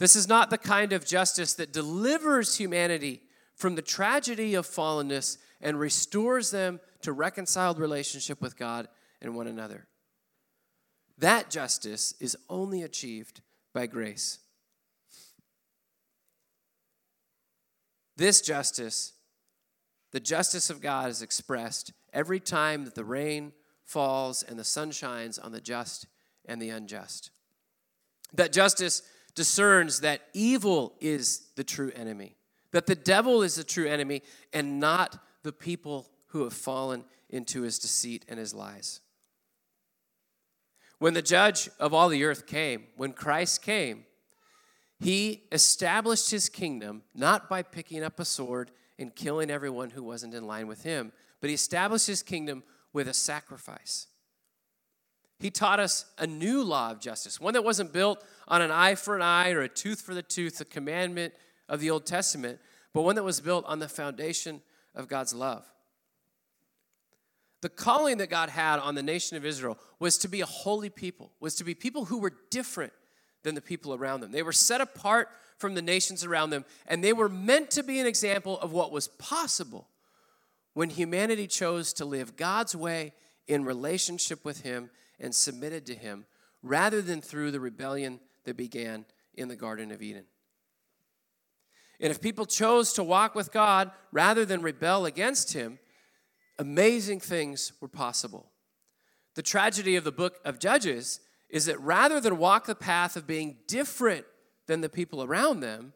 This 0.00 0.16
is 0.16 0.26
not 0.26 0.50
the 0.50 0.58
kind 0.58 0.92
of 0.92 1.06
justice 1.06 1.54
that 1.54 1.72
delivers 1.72 2.56
humanity 2.56 3.20
from 3.54 3.76
the 3.76 3.82
tragedy 3.82 4.56
of 4.56 4.66
fallenness 4.66 5.38
and 5.60 5.78
restores 5.78 6.50
them 6.50 6.80
to 7.02 7.12
reconciled 7.12 7.78
relationship 7.78 8.42
with 8.42 8.58
God 8.58 8.88
and 9.22 9.36
one 9.36 9.46
another. 9.46 9.86
That 11.18 11.50
justice 11.50 12.14
is 12.18 12.36
only 12.50 12.82
achieved 12.82 13.42
by 13.72 13.86
grace. 13.86 14.40
This 18.16 18.40
justice, 18.40 19.12
the 20.12 20.20
justice 20.20 20.70
of 20.70 20.80
God, 20.80 21.10
is 21.10 21.22
expressed 21.22 21.92
every 22.12 22.40
time 22.40 22.84
that 22.84 22.94
the 22.94 23.04
rain 23.04 23.52
falls 23.84 24.42
and 24.42 24.58
the 24.58 24.64
sun 24.64 24.90
shines 24.90 25.38
on 25.38 25.52
the 25.52 25.60
just 25.60 26.06
and 26.46 26.60
the 26.60 26.70
unjust. 26.70 27.30
That 28.32 28.52
justice 28.52 29.02
discerns 29.34 30.00
that 30.00 30.22
evil 30.32 30.94
is 31.00 31.48
the 31.56 31.64
true 31.64 31.92
enemy, 31.94 32.36
that 32.72 32.86
the 32.86 32.94
devil 32.94 33.42
is 33.42 33.56
the 33.56 33.64
true 33.64 33.88
enemy, 33.88 34.22
and 34.52 34.78
not 34.80 35.18
the 35.42 35.52
people 35.52 36.08
who 36.28 36.44
have 36.44 36.52
fallen 36.52 37.04
into 37.28 37.62
his 37.62 37.78
deceit 37.78 38.24
and 38.28 38.38
his 38.38 38.54
lies. 38.54 39.00
When 40.98 41.14
the 41.14 41.22
judge 41.22 41.68
of 41.80 41.92
all 41.92 42.08
the 42.08 42.24
earth 42.24 42.46
came, 42.46 42.84
when 42.96 43.12
Christ 43.12 43.62
came, 43.62 44.04
he 45.04 45.42
established 45.52 46.30
his 46.30 46.48
kingdom 46.48 47.02
not 47.14 47.50
by 47.50 47.60
picking 47.62 48.02
up 48.02 48.18
a 48.18 48.24
sword 48.24 48.70
and 48.98 49.14
killing 49.14 49.50
everyone 49.50 49.90
who 49.90 50.02
wasn't 50.02 50.32
in 50.32 50.46
line 50.46 50.66
with 50.66 50.82
him, 50.82 51.12
but 51.42 51.48
he 51.48 51.54
established 51.54 52.06
his 52.06 52.22
kingdom 52.22 52.62
with 52.94 53.06
a 53.06 53.12
sacrifice. 53.12 54.06
He 55.38 55.50
taught 55.50 55.78
us 55.78 56.06
a 56.16 56.26
new 56.26 56.62
law 56.62 56.90
of 56.90 57.00
justice, 57.00 57.38
one 57.38 57.52
that 57.52 57.64
wasn't 57.64 57.92
built 57.92 58.24
on 58.48 58.62
an 58.62 58.70
eye 58.70 58.94
for 58.94 59.14
an 59.14 59.20
eye 59.20 59.50
or 59.50 59.60
a 59.60 59.68
tooth 59.68 60.00
for 60.00 60.14
the 60.14 60.22
tooth, 60.22 60.56
the 60.56 60.64
commandment 60.64 61.34
of 61.68 61.80
the 61.80 61.90
Old 61.90 62.06
Testament, 62.06 62.58
but 62.94 63.02
one 63.02 63.16
that 63.16 63.24
was 63.24 63.42
built 63.42 63.66
on 63.66 63.80
the 63.80 63.88
foundation 63.90 64.62
of 64.94 65.06
God's 65.06 65.34
love. 65.34 65.70
The 67.60 67.68
calling 67.68 68.16
that 68.18 68.30
God 68.30 68.48
had 68.48 68.78
on 68.78 68.94
the 68.94 69.02
nation 69.02 69.36
of 69.36 69.44
Israel 69.44 69.78
was 69.98 70.16
to 70.18 70.28
be 70.28 70.40
a 70.40 70.46
holy 70.46 70.88
people, 70.88 71.32
was 71.40 71.56
to 71.56 71.64
be 71.64 71.74
people 71.74 72.06
who 72.06 72.20
were 72.20 72.32
different 72.50 72.94
than 73.44 73.54
the 73.54 73.60
people 73.60 73.94
around 73.94 74.20
them. 74.20 74.32
They 74.32 74.42
were 74.42 74.52
set 74.52 74.80
apart 74.80 75.28
from 75.58 75.74
the 75.74 75.82
nations 75.82 76.24
around 76.24 76.50
them, 76.50 76.64
and 76.88 77.04
they 77.04 77.12
were 77.12 77.28
meant 77.28 77.70
to 77.70 77.84
be 77.84 78.00
an 78.00 78.06
example 78.06 78.58
of 78.58 78.72
what 78.72 78.90
was 78.90 79.06
possible 79.06 79.88
when 80.72 80.90
humanity 80.90 81.46
chose 81.46 81.92
to 81.92 82.04
live 82.04 82.34
God's 82.34 82.74
way 82.74 83.12
in 83.46 83.64
relationship 83.64 84.44
with 84.44 84.62
Him 84.62 84.90
and 85.20 85.32
submitted 85.32 85.86
to 85.86 85.94
Him, 85.94 86.26
rather 86.62 87.00
than 87.00 87.20
through 87.20 87.52
the 87.52 87.60
rebellion 87.60 88.18
that 88.44 88.56
began 88.56 89.04
in 89.34 89.46
the 89.46 89.56
Garden 89.56 89.92
of 89.92 90.02
Eden. 90.02 90.24
And 92.00 92.10
if 92.10 92.20
people 92.20 92.46
chose 92.46 92.92
to 92.94 93.04
walk 93.04 93.34
with 93.36 93.52
God 93.52 93.92
rather 94.10 94.44
than 94.44 94.62
rebel 94.62 95.06
against 95.06 95.52
Him, 95.52 95.78
amazing 96.58 97.20
things 97.20 97.72
were 97.80 97.88
possible. 97.88 98.50
The 99.34 99.42
tragedy 99.42 99.96
of 99.96 100.04
the 100.04 100.12
book 100.12 100.38
of 100.44 100.58
Judges 100.58 101.20
is 101.54 101.66
that 101.66 101.80
rather 101.80 102.20
than 102.20 102.36
walk 102.36 102.66
the 102.66 102.74
path 102.74 103.14
of 103.14 103.28
being 103.28 103.56
different 103.68 104.26
than 104.66 104.80
the 104.80 104.88
people 104.88 105.22
around 105.22 105.60
them, 105.60 105.92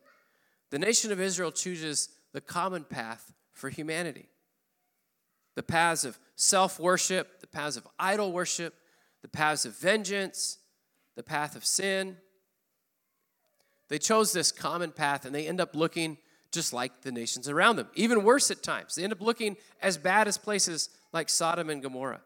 the 0.70 0.78
nation 0.78 1.10
of 1.10 1.20
Israel 1.20 1.50
chooses 1.50 2.10
the 2.32 2.40
common 2.40 2.84
path 2.84 3.34
for 3.54 3.68
humanity. 3.68 4.28
The 5.56 5.64
paths 5.64 6.04
of 6.04 6.16
self 6.36 6.78
worship, 6.78 7.40
the 7.40 7.48
paths 7.48 7.76
of 7.76 7.88
idol 7.98 8.30
worship, 8.30 8.72
the 9.20 9.28
paths 9.28 9.64
of 9.64 9.76
vengeance, 9.76 10.58
the 11.16 11.24
path 11.24 11.56
of 11.56 11.66
sin. 11.66 12.18
They 13.88 13.98
chose 13.98 14.32
this 14.32 14.52
common 14.52 14.92
path 14.92 15.24
and 15.24 15.34
they 15.34 15.48
end 15.48 15.60
up 15.60 15.74
looking 15.74 16.18
just 16.52 16.72
like 16.72 17.02
the 17.02 17.10
nations 17.10 17.48
around 17.48 17.76
them, 17.76 17.88
even 17.96 18.22
worse 18.22 18.52
at 18.52 18.62
times. 18.62 18.94
They 18.94 19.02
end 19.02 19.12
up 19.12 19.20
looking 19.20 19.56
as 19.82 19.98
bad 19.98 20.28
as 20.28 20.38
places 20.38 20.88
like 21.12 21.28
Sodom 21.28 21.68
and 21.68 21.82
Gomorrah. 21.82 22.20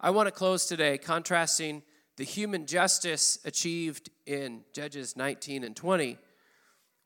I 0.00 0.10
want 0.10 0.26
to 0.26 0.30
close 0.30 0.66
today 0.66 0.98
contrasting 0.98 1.82
the 2.16 2.24
human 2.24 2.66
justice 2.66 3.38
achieved 3.44 4.10
in 4.26 4.62
Judges 4.72 5.16
19 5.16 5.64
and 5.64 5.74
20 5.74 6.18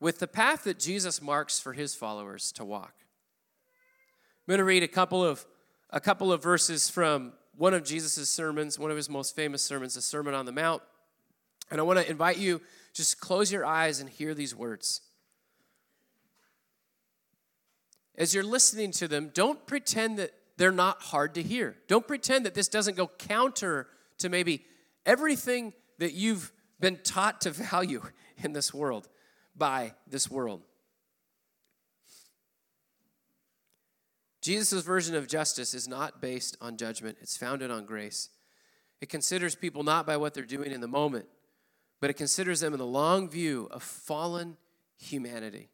with 0.00 0.18
the 0.18 0.26
path 0.26 0.64
that 0.64 0.78
Jesus 0.78 1.22
marks 1.22 1.60
for 1.60 1.72
his 1.72 1.94
followers 1.94 2.50
to 2.52 2.64
walk. 2.64 2.94
I'm 2.98 4.52
going 4.52 4.58
to 4.58 4.64
read 4.64 4.82
a 4.82 4.88
couple 4.88 5.24
of 5.24 5.46
a 5.90 6.00
couple 6.00 6.32
of 6.32 6.42
verses 6.42 6.88
from 6.88 7.32
one 7.56 7.74
of 7.74 7.84
Jesus' 7.84 8.28
sermons, 8.28 8.78
one 8.78 8.90
of 8.90 8.96
his 8.96 9.10
most 9.10 9.34
famous 9.34 9.62
sermons, 9.62 9.94
the 9.94 10.02
Sermon 10.02 10.34
on 10.34 10.46
the 10.46 10.52
Mount. 10.52 10.82
And 11.70 11.80
I 11.80 11.82
want 11.82 11.98
to 11.98 12.08
invite 12.08 12.38
you 12.38 12.60
just 12.92 13.20
close 13.20 13.50
your 13.50 13.66
eyes 13.66 14.00
and 14.00 14.08
hear 14.08 14.32
these 14.34 14.54
words. 14.54 15.00
As 18.16 18.34
you're 18.34 18.44
listening 18.44 18.92
to 18.92 19.08
them, 19.08 19.30
don't 19.34 19.66
pretend 19.66 20.18
that 20.18 20.32
they're 20.60 20.70
not 20.70 21.00
hard 21.00 21.36
to 21.36 21.42
hear. 21.42 21.74
Don't 21.88 22.06
pretend 22.06 22.44
that 22.44 22.52
this 22.52 22.68
doesn't 22.68 22.94
go 22.94 23.06
counter 23.06 23.86
to 24.18 24.28
maybe 24.28 24.62
everything 25.06 25.72
that 25.98 26.12
you've 26.12 26.52
been 26.78 26.98
taught 27.02 27.40
to 27.40 27.50
value 27.72 28.02
in 28.44 28.52
this 28.52 28.74
world 28.74 29.08
by 29.56 29.94
this 30.06 30.30
world. 30.30 30.60
Jesus' 34.42 34.82
version 34.82 35.14
of 35.14 35.26
justice 35.26 35.72
is 35.72 35.88
not 35.88 36.20
based 36.20 36.58
on 36.60 36.76
judgment, 36.76 37.16
it's 37.22 37.38
founded 37.38 37.70
on 37.70 37.86
grace. 37.86 38.28
It 39.00 39.08
considers 39.08 39.54
people 39.54 39.82
not 39.82 40.06
by 40.06 40.18
what 40.18 40.34
they're 40.34 40.44
doing 40.44 40.72
in 40.72 40.82
the 40.82 40.88
moment, 40.88 41.24
but 42.02 42.10
it 42.10 42.14
considers 42.18 42.60
them 42.60 42.74
in 42.74 42.78
the 42.78 42.84
long 42.84 43.30
view 43.30 43.66
of 43.70 43.82
fallen 43.82 44.58
humanity 44.98 45.70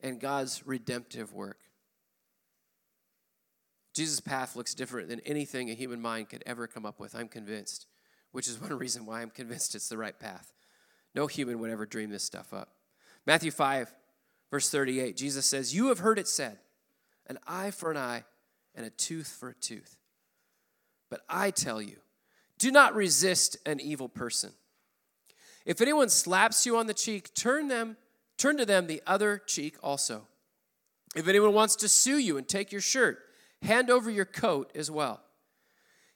and 0.00 0.18
God's 0.18 0.66
redemptive 0.66 1.34
work. 1.34 1.58
Jesus' 3.96 4.20
path 4.20 4.54
looks 4.54 4.74
different 4.74 5.08
than 5.08 5.20
anything 5.20 5.70
a 5.70 5.74
human 5.74 6.00
mind 6.00 6.28
could 6.28 6.42
ever 6.46 6.66
come 6.66 6.84
up 6.84 7.00
with, 7.00 7.14
I'm 7.14 7.28
convinced, 7.28 7.86
which 8.30 8.46
is 8.46 8.60
one 8.60 8.72
reason 8.78 9.06
why 9.06 9.22
I'm 9.22 9.30
convinced 9.30 9.74
it's 9.74 9.88
the 9.88 9.98
right 9.98 10.18
path. 10.18 10.52
No 11.14 11.26
human 11.26 11.58
would 11.58 11.70
ever 11.70 11.86
dream 11.86 12.10
this 12.10 12.22
stuff 12.22 12.52
up. 12.52 12.68
Matthew 13.26 13.50
5, 13.50 13.92
verse 14.50 14.68
38, 14.70 15.16
Jesus 15.16 15.46
says, 15.46 15.74
You 15.74 15.88
have 15.88 16.00
heard 16.00 16.18
it 16.18 16.28
said, 16.28 16.58
an 17.26 17.38
eye 17.46 17.70
for 17.70 17.90
an 17.90 17.96
eye 17.96 18.24
and 18.74 18.84
a 18.84 18.90
tooth 18.90 19.28
for 19.28 19.48
a 19.48 19.54
tooth. 19.54 19.96
But 21.10 21.22
I 21.28 21.50
tell 21.50 21.80
you, 21.80 21.96
do 22.58 22.70
not 22.70 22.94
resist 22.94 23.56
an 23.64 23.80
evil 23.80 24.08
person. 24.08 24.52
If 25.64 25.80
anyone 25.80 26.10
slaps 26.10 26.66
you 26.66 26.76
on 26.76 26.86
the 26.86 26.94
cheek, 26.94 27.34
turn 27.34 27.68
them 27.68 27.96
turn 28.36 28.56
to 28.58 28.66
them 28.66 28.86
the 28.86 29.02
other 29.06 29.42
cheek 29.46 29.76
also. 29.82 30.26
If 31.14 31.28
anyone 31.28 31.52
wants 31.52 31.76
to 31.76 31.88
sue 31.88 32.18
you 32.18 32.36
and 32.36 32.46
take 32.46 32.72
your 32.72 32.80
shirt, 32.80 33.18
hand 33.62 33.90
over 33.90 34.10
your 34.10 34.24
coat 34.24 34.70
as 34.74 34.90
well. 34.90 35.20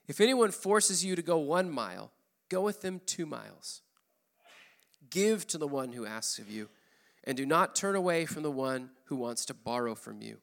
If 0.07 0.20
anyone 0.20 0.50
forces 0.50 1.05
you 1.05 1.16
to 1.16 1.22
go 1.22 1.38
1 1.38 1.70
mile, 1.70 2.11
go 2.48 2.62
with 2.62 2.81
them 2.81 3.00
2 3.07 3.26
miles. 3.26 3.83
Give 5.09 5.46
to 5.48 5.59
the 5.59 5.68
one 5.68 5.92
who 5.92 6.07
asks 6.07 6.38
of 6.38 6.50
you, 6.50 6.68
and 7.24 7.37
do 7.37 7.46
not 7.46 7.74
turn 7.74 7.96
away 7.96 8.26
from 8.26 8.42
the 8.42 8.50
one 8.50 8.90
who 9.05 9.16
wants 9.16 9.44
to 9.46 9.55
borrow 9.55 9.94
from 9.94 10.20
you. 10.22 10.38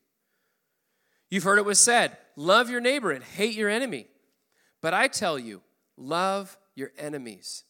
You've 1.29 1.43
heard 1.43 1.59
it 1.59 1.65
was 1.65 1.79
said, 1.79 2.17
love 2.35 2.69
your 2.69 2.81
neighbor 2.81 3.11
and 3.11 3.23
hate 3.23 3.55
your 3.55 3.69
enemy. 3.69 4.07
But 4.81 4.93
I 4.93 5.07
tell 5.07 5.37
you, 5.37 5.61
love 5.97 6.57
your 6.75 6.91
enemies. 6.97 7.63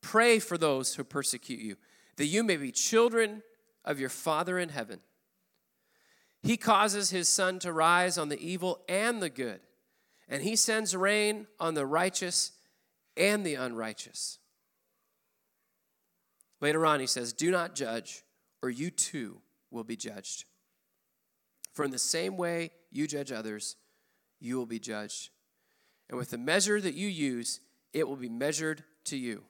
Pray 0.00 0.38
for 0.38 0.58
those 0.58 0.94
who 0.94 1.04
persecute 1.04 1.60
you, 1.60 1.76
that 2.16 2.26
you 2.26 2.44
may 2.44 2.56
be 2.56 2.70
children 2.70 3.42
of 3.84 3.98
your 3.98 4.08
Father 4.08 4.58
in 4.58 4.68
heaven. 4.68 5.00
He 6.42 6.56
causes 6.56 7.10
his 7.10 7.28
sun 7.28 7.58
to 7.60 7.72
rise 7.72 8.18
on 8.18 8.28
the 8.28 8.40
evil 8.40 8.80
and 8.88 9.22
the 9.22 9.30
good, 9.30 9.60
and 10.28 10.42
he 10.42 10.56
sends 10.56 10.96
rain 10.96 11.46
on 11.60 11.74
the 11.74 11.86
righteous 11.86 12.52
and 13.16 13.46
the 13.46 13.54
unrighteous. 13.54 14.38
Later 16.60 16.84
on, 16.84 17.00
he 17.00 17.06
says, 17.06 17.32
Do 17.32 17.50
not 17.50 17.74
judge, 17.74 18.22
or 18.62 18.70
you 18.70 18.90
too 18.90 19.40
will 19.70 19.84
be 19.84 19.96
judged. 19.96 20.44
For 21.72 21.84
in 21.84 21.90
the 21.90 21.98
same 21.98 22.36
way 22.36 22.70
you 22.90 23.06
judge 23.06 23.32
others, 23.32 23.76
you 24.40 24.56
will 24.56 24.66
be 24.66 24.78
judged. 24.78 25.30
And 26.08 26.18
with 26.18 26.30
the 26.30 26.38
measure 26.38 26.80
that 26.80 26.94
you 26.94 27.08
use, 27.08 27.60
it 27.92 28.06
will 28.06 28.16
be 28.16 28.28
measured 28.28 28.84
to 29.04 29.16
you. 29.16 29.44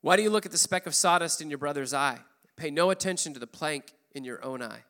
Why 0.00 0.16
do 0.16 0.22
you 0.22 0.30
look 0.30 0.46
at 0.46 0.52
the 0.52 0.58
speck 0.58 0.86
of 0.86 0.94
sawdust 0.94 1.40
in 1.40 1.50
your 1.50 1.58
brother's 1.58 1.94
eye? 1.94 2.18
Pay 2.56 2.70
no 2.70 2.90
attention 2.90 3.32
to 3.34 3.40
the 3.40 3.46
plank 3.46 3.92
in 4.12 4.24
your 4.24 4.44
own 4.44 4.62
eye. 4.62 4.84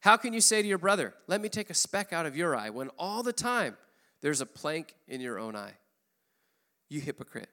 How 0.00 0.16
can 0.16 0.32
you 0.32 0.40
say 0.40 0.62
to 0.62 0.68
your 0.68 0.78
brother, 0.78 1.14
Let 1.26 1.40
me 1.40 1.48
take 1.48 1.70
a 1.70 1.74
speck 1.74 2.12
out 2.12 2.26
of 2.26 2.36
your 2.36 2.56
eye, 2.56 2.70
when 2.70 2.88
all 2.98 3.22
the 3.22 3.32
time 3.32 3.76
there's 4.20 4.40
a 4.40 4.46
plank 4.46 4.94
in 5.06 5.20
your 5.20 5.38
own 5.38 5.54
eye? 5.54 5.74
You 6.88 7.00
hypocrite. 7.00 7.50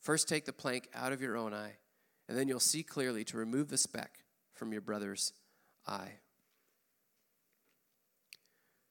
First 0.00 0.28
take 0.28 0.44
the 0.44 0.52
plank 0.52 0.88
out 0.94 1.12
of 1.12 1.20
your 1.20 1.36
own 1.36 1.54
eye, 1.54 1.76
and 2.28 2.36
then 2.36 2.48
you'll 2.48 2.60
see 2.60 2.82
clearly 2.82 3.24
to 3.24 3.36
remove 3.36 3.68
the 3.68 3.78
speck 3.78 4.24
from 4.54 4.72
your 4.72 4.80
brother's 4.80 5.32
eye. 5.86 6.12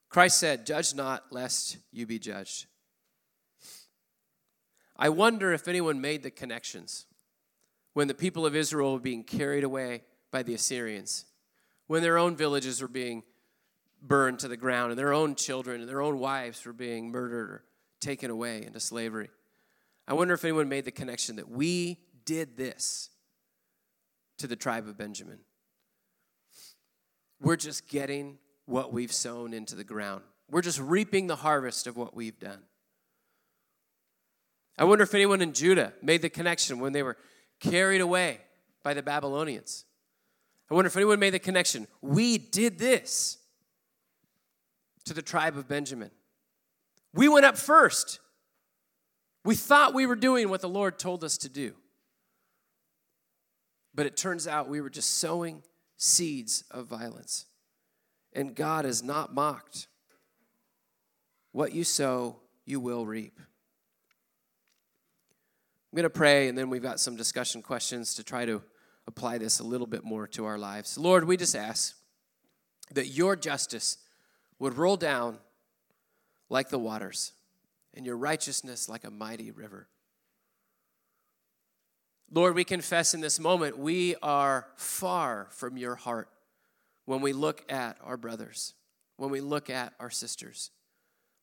Christ 0.09 0.39
said, 0.39 0.65
Judge 0.65 0.93
not, 0.93 1.31
lest 1.31 1.77
you 1.91 2.05
be 2.05 2.19
judged. 2.19 2.67
I 4.95 5.09
wonder 5.09 5.51
if 5.51 5.67
anyone 5.67 6.01
made 6.01 6.21
the 6.21 6.29
connections 6.29 7.07
when 7.93 8.07
the 8.07 8.13
people 8.13 8.45
of 8.45 8.55
Israel 8.55 8.93
were 8.93 8.99
being 8.99 9.23
carried 9.23 9.63
away 9.63 10.03
by 10.33 10.41
the 10.41 10.55
Assyrians, 10.55 11.25
when 11.85 12.01
their 12.01 12.17
own 12.17 12.35
villages 12.35 12.81
were 12.81 12.87
being 12.87 13.21
burned 14.01 14.39
to 14.39 14.47
the 14.47 14.57
ground, 14.57 14.91
and 14.91 14.99
their 14.99 15.13
own 15.13 15.35
children 15.35 15.79
and 15.79 15.87
their 15.87 16.01
own 16.01 16.17
wives 16.19 16.65
were 16.65 16.73
being 16.73 17.11
murdered 17.11 17.49
or 17.51 17.63
taken 18.01 18.31
away 18.31 18.65
into 18.65 18.79
slavery. 18.79 19.29
I 20.07 20.15
wonder 20.15 20.33
if 20.33 20.43
anyone 20.43 20.67
made 20.67 20.85
the 20.85 20.91
connection 20.91 21.35
that 21.35 21.49
we 21.49 21.99
did 22.25 22.57
this 22.57 23.11
to 24.39 24.47
the 24.47 24.55
tribe 24.55 24.87
of 24.87 24.97
Benjamin. 24.97 25.39
We're 27.39 27.55
just 27.55 27.87
getting 27.87 28.39
what 28.65 28.91
we've 28.91 29.13
sown 29.13 29.53
into 29.53 29.75
the 29.75 29.83
ground. 29.83 30.23
We're 30.49 30.61
just 30.61 30.79
reaping 30.79 31.27
the 31.27 31.35
harvest 31.35 31.85
of 31.85 31.95
what 31.95 32.15
we've 32.15 32.39
done. 32.39 32.63
I 34.79 34.85
wonder 34.85 35.03
if 35.03 35.13
anyone 35.13 35.41
in 35.41 35.53
Judah 35.53 35.93
made 36.01 36.23
the 36.23 36.29
connection 36.29 36.79
when 36.79 36.91
they 36.91 37.03
were 37.03 37.17
carried 37.59 38.01
away 38.01 38.39
by 38.81 38.95
the 38.95 39.03
Babylonians. 39.03 39.85
I 40.73 40.75
wonder 40.75 40.87
if 40.87 40.97
anyone 40.97 41.19
made 41.19 41.35
the 41.35 41.39
connection. 41.39 41.85
We 42.01 42.39
did 42.39 42.79
this 42.79 43.37
to 45.05 45.13
the 45.13 45.21
tribe 45.21 45.55
of 45.55 45.67
Benjamin. 45.67 46.09
We 47.13 47.29
went 47.29 47.45
up 47.45 47.59
first. 47.59 48.19
We 49.45 49.53
thought 49.53 49.93
we 49.93 50.07
were 50.07 50.15
doing 50.15 50.49
what 50.49 50.61
the 50.61 50.69
Lord 50.69 50.97
told 50.97 51.23
us 51.23 51.37
to 51.37 51.49
do. 51.49 51.75
But 53.93 54.07
it 54.07 54.17
turns 54.17 54.47
out 54.47 54.67
we 54.67 54.81
were 54.81 54.89
just 54.89 55.11
sowing 55.19 55.61
seeds 55.97 56.63
of 56.71 56.87
violence. 56.87 57.45
And 58.33 58.55
God 58.55 58.83
is 58.87 59.03
not 59.03 59.31
mocked. 59.31 59.85
What 61.51 61.73
you 61.73 61.83
sow, 61.83 62.37
you 62.65 62.79
will 62.79 63.05
reap. 63.05 63.39
I'm 65.91 65.97
going 65.97 66.01
to 66.01 66.09
pray, 66.09 66.47
and 66.47 66.57
then 66.57 66.71
we've 66.71 66.81
got 66.81 66.99
some 66.99 67.15
discussion 67.15 67.61
questions 67.61 68.15
to 68.15 68.23
try 68.23 68.45
to 68.45 68.63
apply 69.07 69.37
this 69.37 69.59
a 69.59 69.63
little 69.63 69.87
bit 69.87 70.03
more 70.03 70.27
to 70.27 70.45
our 70.45 70.57
lives. 70.57 70.97
Lord, 70.97 71.25
we 71.25 71.37
just 71.37 71.55
ask 71.55 71.95
that 72.91 73.07
your 73.07 73.35
justice 73.35 73.97
would 74.59 74.77
roll 74.77 74.97
down 74.97 75.39
like 76.49 76.69
the 76.69 76.79
waters, 76.79 77.31
and 77.95 78.05
your 78.05 78.15
righteousness 78.15 78.87
like 78.87 79.03
a 79.03 79.11
mighty 79.11 79.51
river. 79.51 79.87
Lord, 82.31 82.55
we 82.55 82.63
confess 82.63 83.13
in 83.13 83.21
this 83.21 83.39
moment 83.39 83.77
we 83.77 84.15
are 84.21 84.67
far 84.75 85.47
from 85.51 85.77
your 85.77 85.95
heart 85.95 86.29
when 87.05 87.21
we 87.21 87.33
look 87.33 87.63
at 87.71 87.97
our 88.03 88.17
brothers, 88.17 88.73
when 89.17 89.29
we 89.29 89.41
look 89.41 89.69
at 89.69 89.93
our 89.99 90.09
sisters, 90.09 90.71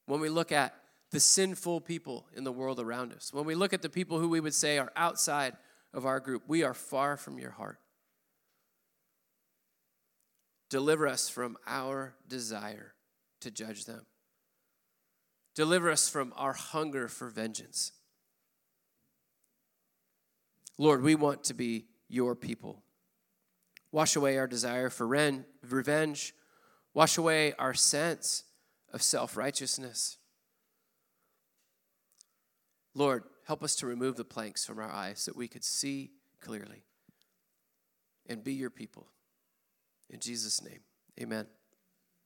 when 0.07 0.21
we 0.21 0.29
look 0.29 0.53
at 0.53 0.75
the 1.11 1.21
sinful 1.21 1.81
people 1.81 2.27
in 2.37 2.45
the 2.45 2.53
world 2.53 2.79
around 2.79 3.13
us, 3.13 3.33
when 3.33 3.45
we 3.45 3.55
look 3.55 3.73
at 3.73 3.83
the 3.83 3.89
people 3.89 4.19
who 4.19 4.29
we 4.29 4.41
would 4.41 4.55
say 4.55 4.79
are 4.79 4.93
outside 4.97 5.57
of 5.93 6.07
our 6.07 6.21
group, 6.21 6.43
we 6.47 6.63
are 6.63 6.75
far 6.75 7.17
from 7.17 7.39
your 7.39 7.51
heart. 7.51 7.79
Deliver 10.69 11.09
us 11.09 11.29
from 11.29 11.57
our 11.67 12.15
desire 12.29 12.95
to 13.41 13.51
judge 13.51 13.87
them. 13.87 14.07
Deliver 15.55 15.91
us 15.91 16.09
from 16.09 16.33
our 16.37 16.53
hunger 16.53 17.09
for 17.09 17.29
vengeance. 17.29 17.93
Lord, 20.79 21.03
we 21.03 21.15
want 21.15 21.45
to 21.45 21.55
be 21.55 21.87
your 22.09 22.35
people. 22.37 22.83
Wash 23.93 24.15
away 24.15 24.39
our 24.39 24.47
desire 24.47 24.89
for 24.89 25.07
revenge. 25.07 26.35
Wash 26.95 27.19
away 27.19 27.53
our 27.59 27.75
sense 27.75 28.45
of 28.93 29.03
self 29.03 29.37
righteousness. 29.37 30.17
Lord, 32.95 33.25
help 33.51 33.65
us 33.65 33.75
to 33.75 33.85
remove 33.85 34.15
the 34.15 34.25
planks 34.25 34.65
from 34.65 34.79
our 34.79 34.93
eyes 34.93 35.19
so 35.19 35.33
that 35.33 35.37
we 35.37 35.49
could 35.49 35.65
see 35.65 36.13
clearly 36.41 36.85
and 38.29 38.45
be 38.45 38.53
your 38.53 38.71
people. 38.71 39.09
In 40.09 40.21
Jesus' 40.21 40.63
name, 40.63 40.79
amen. 41.21 41.49